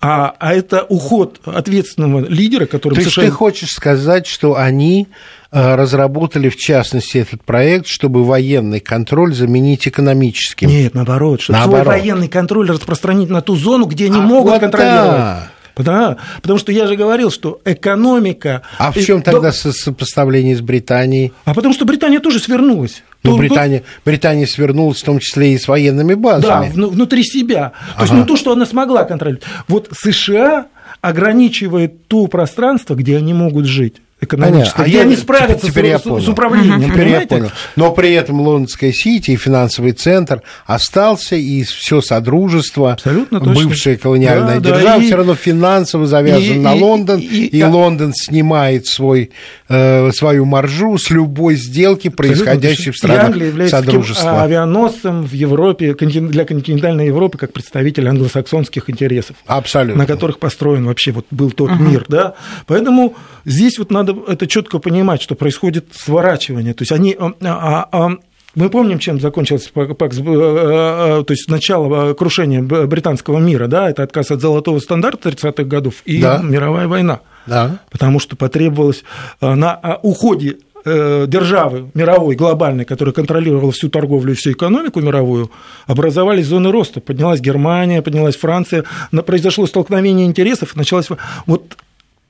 [0.00, 2.94] А, а это уход ответственного лидера, который...
[2.94, 3.24] То есть США...
[3.24, 5.08] ты хочешь сказать, что они
[5.50, 10.68] э, разработали, в частности, этот проект, чтобы военный контроль заменить экономическим.
[10.68, 11.86] Нет, наоборот, чтобы наоборот.
[11.86, 15.10] свой военный контроль распространить на ту зону, где они а могут вот контролировать.
[15.10, 15.51] Да.
[15.76, 18.62] Да, потому что я же говорил, что экономика...
[18.78, 19.72] А в чем тогда до...
[19.72, 21.32] сопоставление с Британией?
[21.44, 23.02] А потому что Британия тоже свернулась.
[23.22, 26.72] Ну, Британия, Британия свернулась в том числе и с военными базами.
[26.74, 27.70] Да, внутри себя.
[27.70, 28.02] То ага.
[28.02, 29.46] есть, ну, то, что она смогла контролировать.
[29.68, 30.66] Вот США
[31.00, 36.06] ограничивает то пространство, где они могут жить экономически, а я не справятся теперь, теперь с,
[36.06, 36.80] я с, с управлением.
[36.80, 36.92] Угу.
[36.92, 37.50] Теперь я понял.
[37.76, 44.02] Но при этом лондонская Сити и финансовый центр остался, и все Содружество, Абсолютно бывшая точно.
[44.02, 47.64] колониальная да, держава, да, все равно финансово завязан и, на Лондон, и, и, и, и
[47.64, 49.30] Лондон снимает свой,
[49.68, 54.24] э, свою маржу с любой сделки, происходящей в странах и Содружества.
[54.24, 59.36] Таким авианосцем в Европе, для континентальной Европы, как представитель англосаксонских интересов.
[59.46, 60.02] Абсолютно.
[60.02, 61.82] На которых построен вообще вот был тот угу.
[61.82, 62.34] мир, да.
[62.66, 66.74] Поэтому здесь вот надо это четко понимать, что происходит сворачивание.
[66.74, 68.16] То есть они а, а, а,
[68.54, 74.02] мы помним, чем закончилось ПАКС, э, э, то есть начало крушения британского мира, да, это
[74.02, 76.40] отказ от золотого стандарта 30-х годов и да.
[76.42, 77.20] мировая война.
[77.46, 77.80] Да.
[77.90, 79.04] Потому что потребовалось
[79.40, 85.52] э, на уходе державы мировой, глобальной, которая контролировала всю торговлю и всю экономику мировую,
[85.86, 87.00] образовались зоны роста.
[87.00, 88.82] Поднялась Германия, поднялась Франция,
[89.24, 91.08] произошло столкновение интересов, началась...
[91.46, 91.76] Вот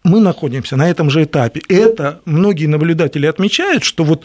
[0.05, 1.63] мы находимся на этом же этапе.
[1.69, 4.25] Это многие наблюдатели отмечают, что вот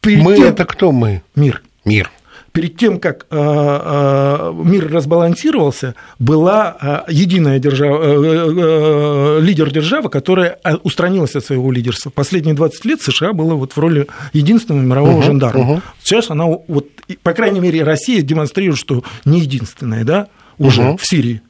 [0.00, 0.44] перед мы тем...
[0.44, 1.22] это кто мы?
[1.34, 1.62] Мир.
[1.84, 2.10] Мир.
[2.52, 11.36] Перед тем, как э, э, мир разбалансировался, была э, единая держава, лидер державы, которая устранилась
[11.36, 12.10] от своего лидерства.
[12.10, 15.60] Последние 20 лет США было вот в роли единственного мирового угу, жандарма.
[15.60, 15.82] Угу.
[16.02, 16.88] Сейчас она, вот,
[17.22, 20.26] по крайней мере, Россия демонстрирует, что не единственная, да,
[20.58, 20.96] уже угу.
[20.96, 21.42] в Сирии.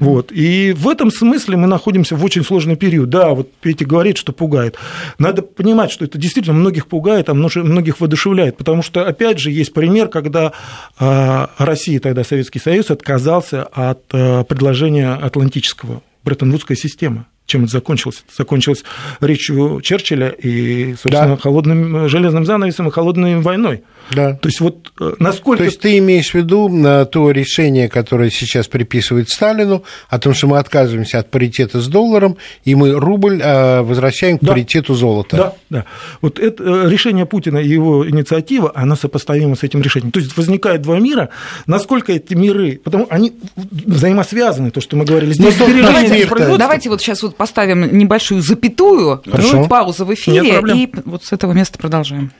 [0.00, 0.32] Вот.
[0.32, 3.08] И в этом смысле мы находимся в очень сложный период.
[3.10, 4.76] Да, вот Петя говорит, что пугает.
[5.18, 9.72] Надо понимать, что это действительно многих пугает, а многих воодушевляет, потому что, опять же, есть
[9.72, 10.52] пример, когда
[10.98, 18.22] а, Россия, тогда Советский Союз, отказался от а, предложения атлантического Бреттон-Вудская система чем это закончилось?
[18.26, 18.84] Это закончилось
[19.20, 21.36] речью Черчилля и, собственно, да.
[21.36, 23.82] холодным железным занавесом и холодной войной.
[24.14, 24.34] Да.
[24.34, 25.58] То есть вот э, насколько...
[25.58, 30.34] То есть ты имеешь в виду на то решение, которое сейчас приписывает Сталину, о том,
[30.34, 34.52] что мы отказываемся от паритета с долларом, и мы рубль а, возвращаем к да.
[34.52, 35.36] паритету золота.
[35.36, 35.84] Да, да.
[36.20, 40.12] Вот это э, решение Путина и его инициатива, она сопоставима с этим решением.
[40.12, 41.30] То есть возникает два мира,
[41.66, 45.32] насколько эти миры, потому они взаимосвязаны, то, что мы говорили.
[45.32, 46.26] Здесь давайте,
[46.58, 49.64] давайте вот сейчас вот поставим небольшую запятую, Хорошо.
[49.64, 52.32] паузу в эфире, и вот с этого места продолжаем.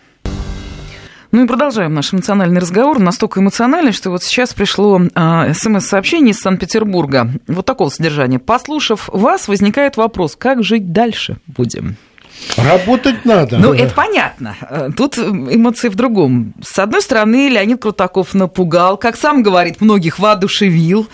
[1.32, 2.98] Ну и продолжаем наш эмоциональный разговор.
[2.98, 7.30] Настолько эмоциональный, что вот сейчас пришло а, смс-сообщение из Санкт-Петербурга.
[7.46, 8.40] Вот такого содержания.
[8.40, 11.96] Послушав вас, возникает вопрос, как жить дальше будем?
[12.56, 13.58] Работать надо.
[13.58, 14.56] Ну, это понятно.
[14.96, 16.54] Тут эмоции в другом.
[16.62, 21.06] С одной стороны, Леонид Крутаков напугал, как сам говорит, многих воодушевил.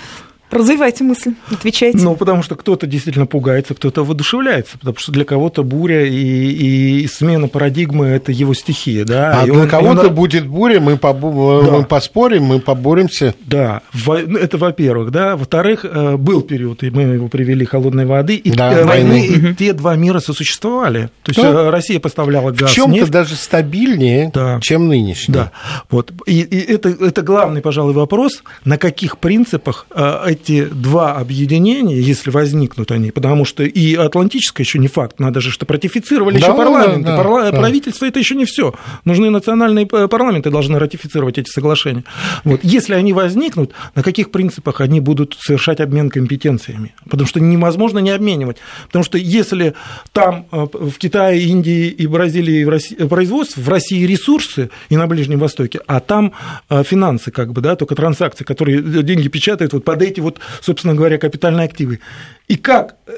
[0.57, 1.99] Развивайте мысль, отвечайте.
[1.99, 7.07] Ну, потому что кто-то действительно пугается, кто-то воодушевляется, потому что для кого-то буря и, и
[7.09, 9.41] смена парадигмы– это его стихия, да.
[9.41, 10.15] А и для он, кого-то он...
[10.15, 11.21] будет буря, мы, по, да.
[11.21, 13.35] мы поспорим, мы поборемся.
[13.41, 15.37] Да, ну, это во-первых, да.
[15.37, 19.73] Во-вторых, э, был период, и мы его привели холодной воды, и да, войны, и те
[19.73, 21.11] два мира сосуществовали.
[21.23, 21.51] То есть да.
[21.51, 24.59] Э, Россия поставляла газ, В чем-то даже стабильнее, да.
[24.63, 25.35] чем нынешний.
[25.35, 25.53] Да,
[25.91, 26.13] вот.
[26.27, 32.31] И, и это, это главный, пожалуй, вопрос, на каких принципах э, эти два объединения, если
[32.31, 36.57] возникнут они, потому что и Атлантическое еще не факт, надо же, что ратифицировали да, еще
[36.57, 37.51] парламенты, да, Парла...
[37.51, 37.59] да.
[37.59, 38.75] правительство это еще не все,
[39.05, 42.05] нужны национальные парламенты, должны ратифицировать эти соглашения.
[42.45, 42.61] Вот.
[42.63, 46.95] Если они возникнут, на каких принципах они будут совершать обмен компетенциями?
[47.09, 49.75] Потому что невозможно не обменивать, потому что если
[50.13, 55.07] там э, в Китае, Индии и Бразилии в России, производство, в России ресурсы и на
[55.07, 56.33] Ближнем Востоке, а там
[56.71, 60.95] э, финансы, как бы, да, только транзакции, которые деньги печатают вот под эти вот собственно
[60.95, 62.01] говоря, капитальные активы.
[62.49, 63.17] И как э,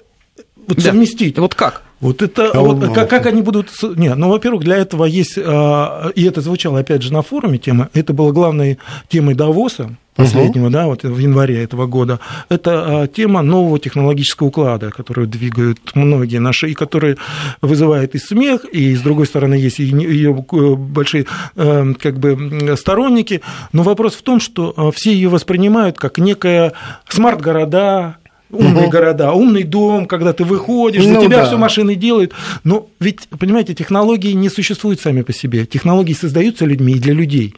[0.57, 0.83] вот да.
[0.83, 1.39] совместить?
[1.39, 1.83] Вот как?
[2.01, 3.70] Вот это, а вот, как, как они будут...
[3.82, 7.88] Нет, ну, во-первых, для этого есть, а, и это звучало, опять же, на форуме тема,
[7.92, 8.78] это была главной
[9.09, 10.72] темой Давоса, последнего, угу.
[10.72, 16.38] да, вот в январе этого года, это а, тема нового технологического уклада, которую двигают многие
[16.38, 17.16] наши, и который
[17.62, 21.26] вызывает и смех, и с другой стороны есть ее большие
[21.57, 23.42] э, как бы сторонники,
[23.72, 26.74] но вопрос в том, что а, все ее воспринимают как некая
[27.09, 28.18] смарт-города,
[28.51, 28.90] умные угу.
[28.90, 31.46] города, умный дом, когда ты выходишь, ну, за тебя да.
[31.46, 32.32] все машины делают.
[32.64, 35.66] Но ведь, понимаете, технологии не существуют сами по себе.
[35.66, 37.55] Технологии создаются людьми и для людей.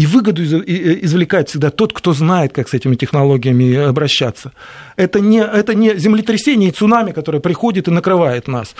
[0.00, 4.52] И выгоду извлекает всегда тот, кто знает, как с этими технологиями обращаться.
[4.96, 8.74] Это не, это не землетрясение и цунами, которое приходит и накрывает нас.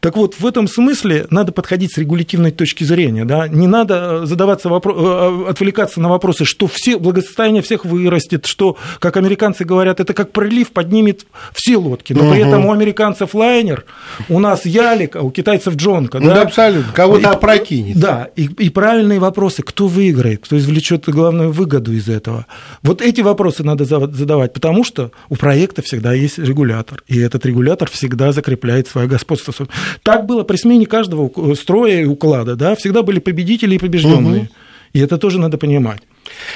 [0.00, 3.26] Так вот, в этом смысле надо подходить с регулятивной точки зрения.
[3.26, 3.48] Да?
[3.48, 9.18] Не надо задаваться вопро- э, отвлекаться на вопросы, что все, благосостояние всех вырастет, что, как
[9.18, 12.14] американцы говорят, это как прилив поднимет все лодки.
[12.14, 12.32] Но угу.
[12.32, 13.84] при этом у американцев лайнер,
[14.30, 16.18] у нас ялик, а у китайцев джонка.
[16.18, 16.94] Ну, да, абсолютно.
[16.94, 17.98] Кого-то опрокинет.
[17.98, 19.62] Да, и, и правильные вопросы.
[19.62, 20.44] Кто выиграет?
[20.44, 22.46] Кто извлечет главную выгоду из этого?
[22.82, 27.90] Вот эти вопросы надо задавать, потому что у проекта всегда есть регулятор, и этот регулятор
[27.90, 29.54] всегда закрепляет свое господство.
[30.02, 34.42] Так было при смене каждого строя и уклада, да, всегда были победители и побежденные.
[34.42, 34.48] Угу.
[34.94, 36.02] И это тоже надо понимать.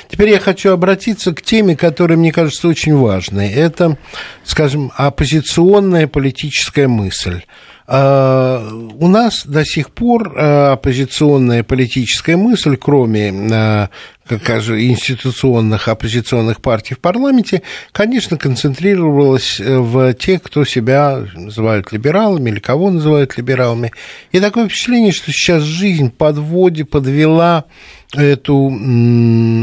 [0.09, 3.51] Теперь я хочу обратиться к теме, которая, мне кажется, очень важной.
[3.51, 3.99] Это,
[4.45, 7.43] скажем, оппозиционная политическая мысль.
[7.89, 8.69] А,
[8.99, 13.91] у нас до сих пор а, оппозиционная политическая мысль, кроме а,
[14.29, 17.63] как институционных оппозиционных партий в парламенте,
[17.93, 23.93] конечно, концентрировалась э, в тех, кто себя называют либералами или кого называют либералами.
[24.33, 27.65] И такое впечатление, что сейчас жизнь подводе, подвела
[28.15, 28.73] эту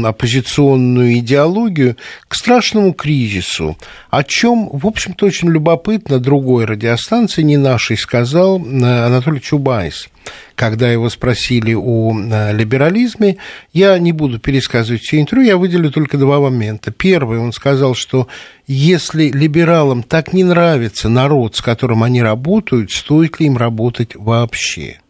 [0.04, 1.96] оппозиционную идеологию
[2.28, 3.76] к страшному кризису,
[4.10, 10.08] о чем, в общем-то, очень любопытно другой радиостанции, не нашей, сказал э, Анатолий Чубайс
[10.54, 13.38] когда его спросили о э, либерализме.
[13.72, 16.90] Я не буду пересказывать все интервью, я выделю только два момента.
[16.90, 18.28] Первый, он сказал, что
[18.66, 25.00] если либералам так не нравится народ, с которым они работают, стоит ли им работать вообще?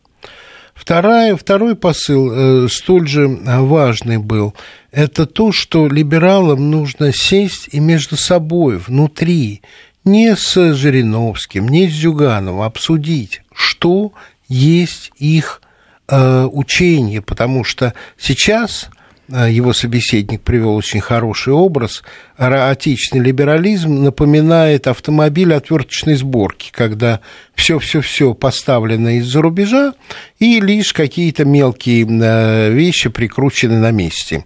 [0.74, 4.54] Вторая, второй посыл, э, столь же важный был,
[4.90, 9.62] это то, что либералам нужно сесть и между собой, внутри,
[10.04, 14.12] не с Жириновским, не с Зюгановым, обсудить, что
[14.54, 15.60] есть их
[16.08, 18.88] э, учение, потому что сейчас
[19.28, 22.02] его собеседник привел очень хороший образ,
[22.36, 27.20] отечественный либерализм напоминает автомобиль отверточной сборки, когда
[27.54, 29.94] все-все-все поставлено из-за рубежа,
[30.38, 34.44] и лишь какие-то мелкие э, вещи прикручены на месте.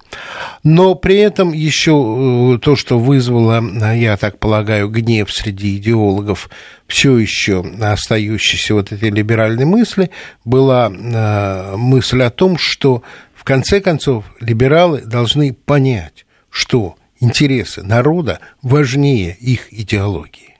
[0.63, 3.63] Но при этом еще э, то, что вызвало,
[3.95, 6.51] я так полагаю, гнев среди идеологов
[6.87, 10.11] все еще остающейся вот этой либеральной мысли,
[10.47, 13.03] была мысль о том, что
[13.49, 20.59] конце концов, либералы должны понять, что интересы народа важнее их идеологии.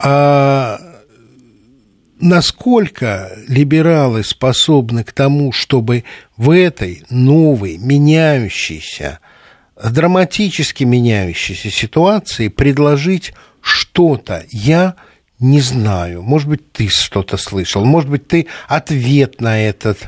[0.00, 0.80] А
[2.18, 6.02] насколько либералы способны к тому, чтобы
[6.36, 9.20] в этой новой, меняющейся,
[9.80, 14.96] драматически меняющейся ситуации предложить что-то, я–
[15.42, 16.22] не знаю.
[16.22, 17.84] Может быть, ты что-то слышал.
[17.84, 19.98] Может быть, ты ответ на этот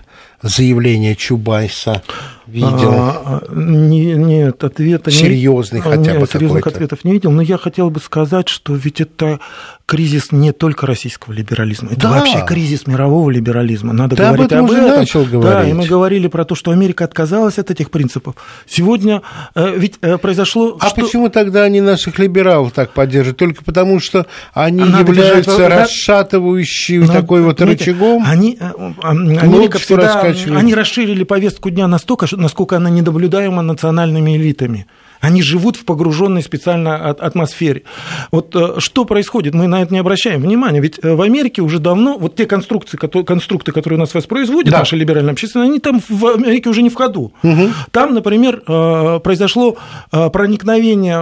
[0.49, 2.03] заявление Чубайса
[2.47, 2.93] видел?
[2.93, 7.43] А, а не, нет, ответа Серьезный не, хотя нет, бы серьезных ответов не видел, но
[7.43, 9.41] я хотел бы сказать, что ведь это
[9.87, 12.11] кризис не только российского либерализма, это да.
[12.11, 13.93] вообще кризис мирового либерализма.
[13.93, 14.65] Надо Ты говорить об этом.
[14.65, 14.99] Об этом.
[15.01, 15.53] начал говорить.
[15.53, 18.35] Да, и мы говорили про то, что Америка отказалась от этих принципов.
[18.67, 19.23] Сегодня
[19.55, 20.77] э, ведь э, произошло...
[20.81, 21.03] А что...
[21.03, 23.39] почему тогда они наших либералов так поддерживают?
[23.39, 25.83] Только потому, что они Надо являются держать...
[25.83, 27.13] расшатывающим Надо...
[27.13, 28.25] такой вот Знаете, рычагом?
[28.27, 28.73] Они, э,
[29.03, 34.87] Америка всегда, они расширили повестку дня настолько, насколько она недоблюдаема национальными элитами.
[35.21, 37.83] Они живут в погруженной специально атмосфере.
[38.31, 39.55] Вот э, что происходит?
[39.55, 40.81] Мы на это не обращаем внимания.
[40.81, 44.81] Ведь э, в Америке уже давно вот те конструкции, конструкты, которые у нас воспроизводят, да.
[44.81, 47.33] наша либеральная общественность, они там в Америке уже не в ходу.
[47.43, 47.69] Угу.
[47.91, 49.77] Там, например, э, произошло
[50.11, 51.15] проникновение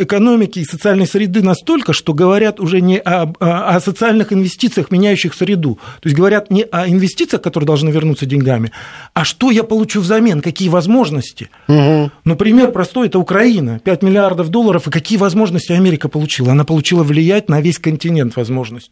[0.00, 5.78] экономики и социальной среды настолько, что говорят уже не о, о социальных инвестициях, меняющих среду.
[6.00, 8.72] То есть говорят не о инвестициях, которые должны вернуться деньгами,
[9.14, 11.50] а что я получу взамен, какие возможности.
[11.68, 12.10] Угу.
[12.24, 16.50] Ну, пример что это Украина, 5 миллиардов долларов, и какие возможности Америка получила?
[16.50, 18.90] Она получила влиять на весь континент возможность.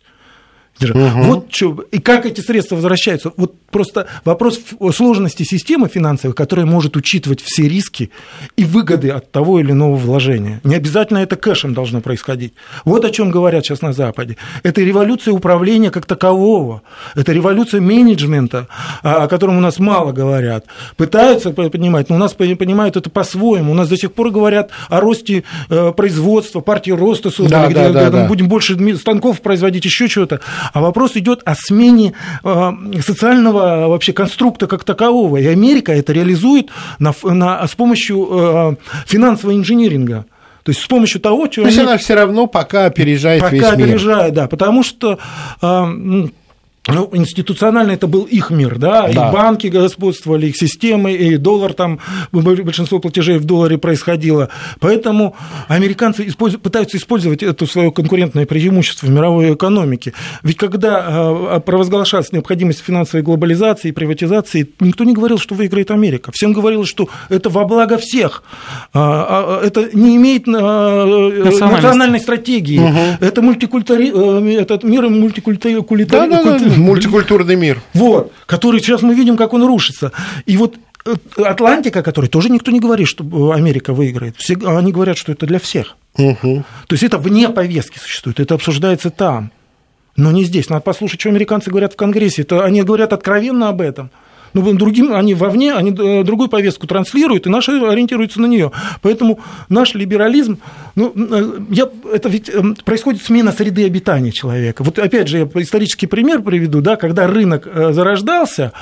[0.80, 1.22] Угу.
[1.24, 3.32] Вот что, и как эти средства возвращаются.
[3.36, 4.60] Вот просто вопрос
[4.94, 8.10] сложности системы финансовой, которая может учитывать все риски
[8.56, 10.60] и выгоды от того или иного вложения.
[10.64, 12.54] Не обязательно это кэшем должно происходить.
[12.84, 14.36] Вот о чем говорят сейчас на Западе.
[14.62, 16.82] Это революция управления как такового.
[17.14, 18.68] Это революция менеджмента,
[19.02, 20.66] о котором у нас мало говорят.
[20.96, 23.72] Пытаются понимать, но у нас понимают это по-своему.
[23.72, 27.92] У нас до сих пор говорят о росте э, производства, партии роста создали, да, где
[27.92, 30.40] да, да, будем больше станков производить, еще чего-то
[30.72, 32.14] а вопрос идет о смене
[32.44, 32.72] э,
[33.04, 35.36] социального вообще конструкта как такового.
[35.38, 40.26] И Америка это реализует на, на, с помощью э, финансового инжиниринга.
[40.62, 41.62] То есть с помощью того, что...
[41.62, 41.88] То есть они...
[41.88, 43.70] она все равно пока опережает пока весь мир.
[43.70, 45.18] Пока опережает, да, потому что
[45.62, 46.26] э,
[46.88, 51.74] ну, институционально это был их мир, да, да, и банки господствовали, их системы, и доллар
[51.74, 52.00] там,
[52.32, 54.48] большинство платежей в долларе происходило.
[54.80, 55.36] Поэтому
[55.68, 60.14] американцы используют, пытаются использовать это свое конкурентное преимущество в мировой экономике.
[60.42, 66.32] Ведь когда а, провозглашалась необходимость финансовой глобализации и приватизации, никто не говорил, что выиграет Америка.
[66.32, 68.42] Всем говорилось, что это во благо всех.
[68.94, 72.78] А, а, это не имеет национальной стратегии.
[72.78, 73.26] Угу.
[73.26, 74.10] Это, мультикультури...
[74.14, 76.04] Э, этот мир мультикультурный.
[76.04, 77.82] Да, да, да Мультикультурный мир.
[77.94, 80.12] Вот, который сейчас мы видим, как он рушится.
[80.46, 84.36] И вот э, Атлантика, который тоже никто не говорит, что э, Америка выиграет.
[84.36, 85.96] Все, они говорят, что это для всех.
[86.16, 86.64] Угу.
[86.86, 89.52] То есть это вне повестки существует, это обсуждается там.
[90.16, 90.68] Но не здесь.
[90.68, 92.42] Надо послушать, что американцы говорят в Конгрессе.
[92.42, 94.10] Это, они говорят откровенно об этом.
[94.54, 98.72] Ну, другим, они вовне, они э, другую повестку транслируют, и наши ориентируются на нее.
[99.02, 100.58] Поэтому наш либерализм,
[100.94, 104.82] ну, э, я, это ведь эм, происходит смена среды обитания человека.
[104.82, 108.72] Вот опять же, я исторический пример приведу, да, когда рынок э, зарождался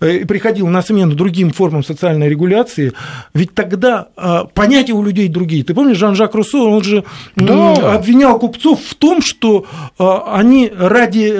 [0.00, 2.92] и приходил на смену другим формам социальной регуляции,
[3.34, 4.08] ведь тогда
[4.54, 5.64] понятия у людей другие.
[5.64, 7.04] Ты помнишь, Жан-Жак Руссо, он же
[7.36, 7.94] да.
[7.94, 9.66] обвинял купцов в том, что
[9.98, 11.32] они ради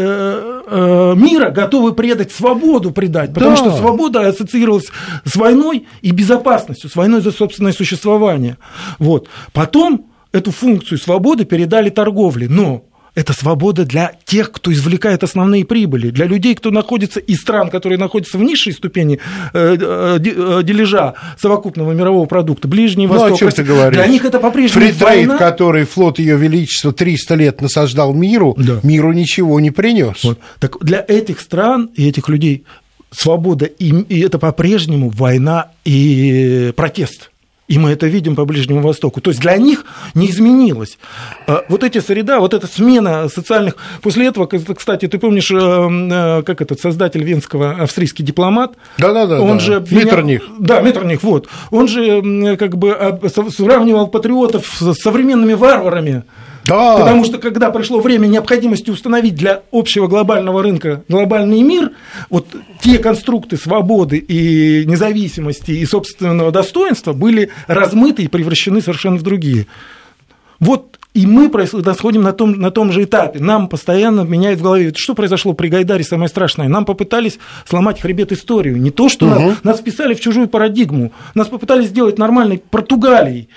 [0.73, 3.57] мира готовы предать свободу предать, потому да.
[3.57, 4.91] что свобода ассоциировалась
[5.25, 8.59] с войной и безопасностью, с войной за собственное существование.
[8.99, 9.29] Вот.
[9.53, 16.11] Потом эту функцию свободы передали торговле, но это свобода для тех, кто извлекает основные прибыли,
[16.11, 19.19] для людей, кто находится из стран, которые находятся в низшей ступени
[19.53, 23.31] э, э, э, дележа совокупного мирового продукта, Ближний Восток.
[23.31, 23.97] Ну, о чем ты говоришь?
[23.97, 25.37] Для них это по-прежнему free trade, война.
[25.37, 28.81] который флот Ее Величества 300 лет насаждал миру, да.
[28.83, 30.25] миру ничего не принес.
[30.25, 30.39] Вот.
[30.59, 32.65] Так для этих стран и этих людей
[33.11, 37.32] свобода, и, и это по-прежнему война и протест.
[37.73, 39.23] И мы это видим по Ближнему Востоку.
[39.23, 40.99] То есть для них не изменилось.
[41.47, 43.77] А вот эти среда, вот эта смена социальных...
[44.03, 48.75] После этого, кстати, ты помнишь, э, э, как этот создатель венского австрийский дипломат?
[48.99, 49.41] Да-да-да.
[49.41, 49.65] Он да.
[49.65, 50.05] же обвинял...
[50.05, 50.43] Меттерних.
[50.59, 51.49] Да, Меттерних, вот.
[51.71, 53.19] Он же как бы
[53.49, 56.25] сравнивал патриотов с современными варварами.
[56.65, 56.97] Да.
[56.99, 61.93] Потому что когда пришло время необходимости установить для общего глобального рынка глобальный мир,
[62.31, 62.47] вот
[62.81, 69.67] те конструкты свободы и независимости и собственного достоинства были размыты и превращены совершенно в другие.
[70.61, 73.39] Вот и мы находим на том, на том же этапе.
[73.39, 74.95] Нам постоянно меняют в голове.
[74.97, 76.69] Что произошло при Гайдаре, самое страшное?
[76.69, 77.39] Нам попытались
[77.69, 78.81] сломать хребет историю.
[78.81, 79.35] Не то, что угу.
[79.35, 81.13] нас, нас вписали в чужую парадигму.
[81.35, 83.49] Нас попытались сделать нормальной Португалией.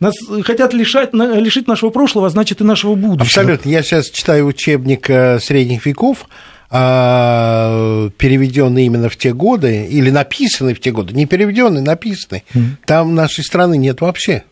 [0.00, 3.42] Нас хотят лишать, лишить нашего прошлого, а значит и нашего будущего.
[3.42, 3.68] Абсолютно.
[3.68, 6.26] Я сейчас читаю учебник э, средних веков,
[6.70, 12.64] а, переведенный именно в те годы, или написанный в те годы, не переведенный, написанный, mm.
[12.86, 14.44] там нашей страны нет вообще.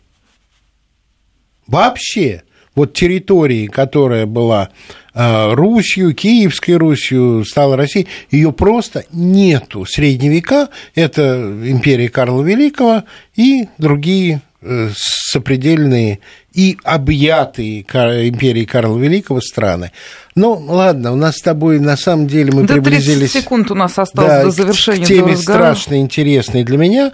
[1.65, 2.43] Вообще.
[2.75, 4.69] Вот территории, которая была
[5.13, 9.85] э, Русью, Киевской Русью, стала Россией, ее просто нету.
[9.85, 13.03] Средние века– это империя Карла Великого
[13.35, 16.19] и другие сопредельные
[16.53, 19.91] и объятые империей Карла Великого страны.
[20.35, 23.31] Ну, ладно, у нас с тобой на самом деле мы да приблизились...
[23.31, 27.11] 30 секунд у нас осталось да, до завершения к теме страшно интересной для меня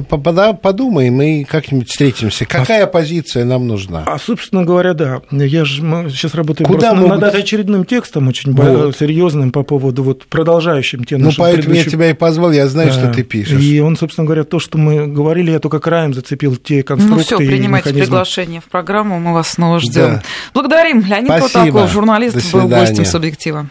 [0.00, 2.46] подумаем и как-нибудь встретимся.
[2.46, 4.04] Какая а, позиция нам нужна?
[4.06, 5.20] А, собственно говоря, да.
[5.30, 8.96] Я же сейчас работаю Куда просто над очередным текстом, очень вот.
[8.96, 11.84] серьезным по поводу вот продолжающим тем Ну, поэтому предыдущим...
[11.84, 12.94] я тебя и позвал, я знаю, да.
[12.94, 13.60] что ты пишешь.
[13.60, 17.24] И он, собственно говоря, то, что мы говорили, я только краем зацепил те конструкции Ну,
[17.24, 18.06] все, принимайте механизмы.
[18.06, 19.92] приглашение в программу, мы вас снова ждем.
[19.92, 20.22] Да.
[20.54, 21.04] Благодарим.
[21.04, 21.64] Леонид Спасибо.
[21.64, 23.66] Котаков, журналист, был гостем «Субъектива».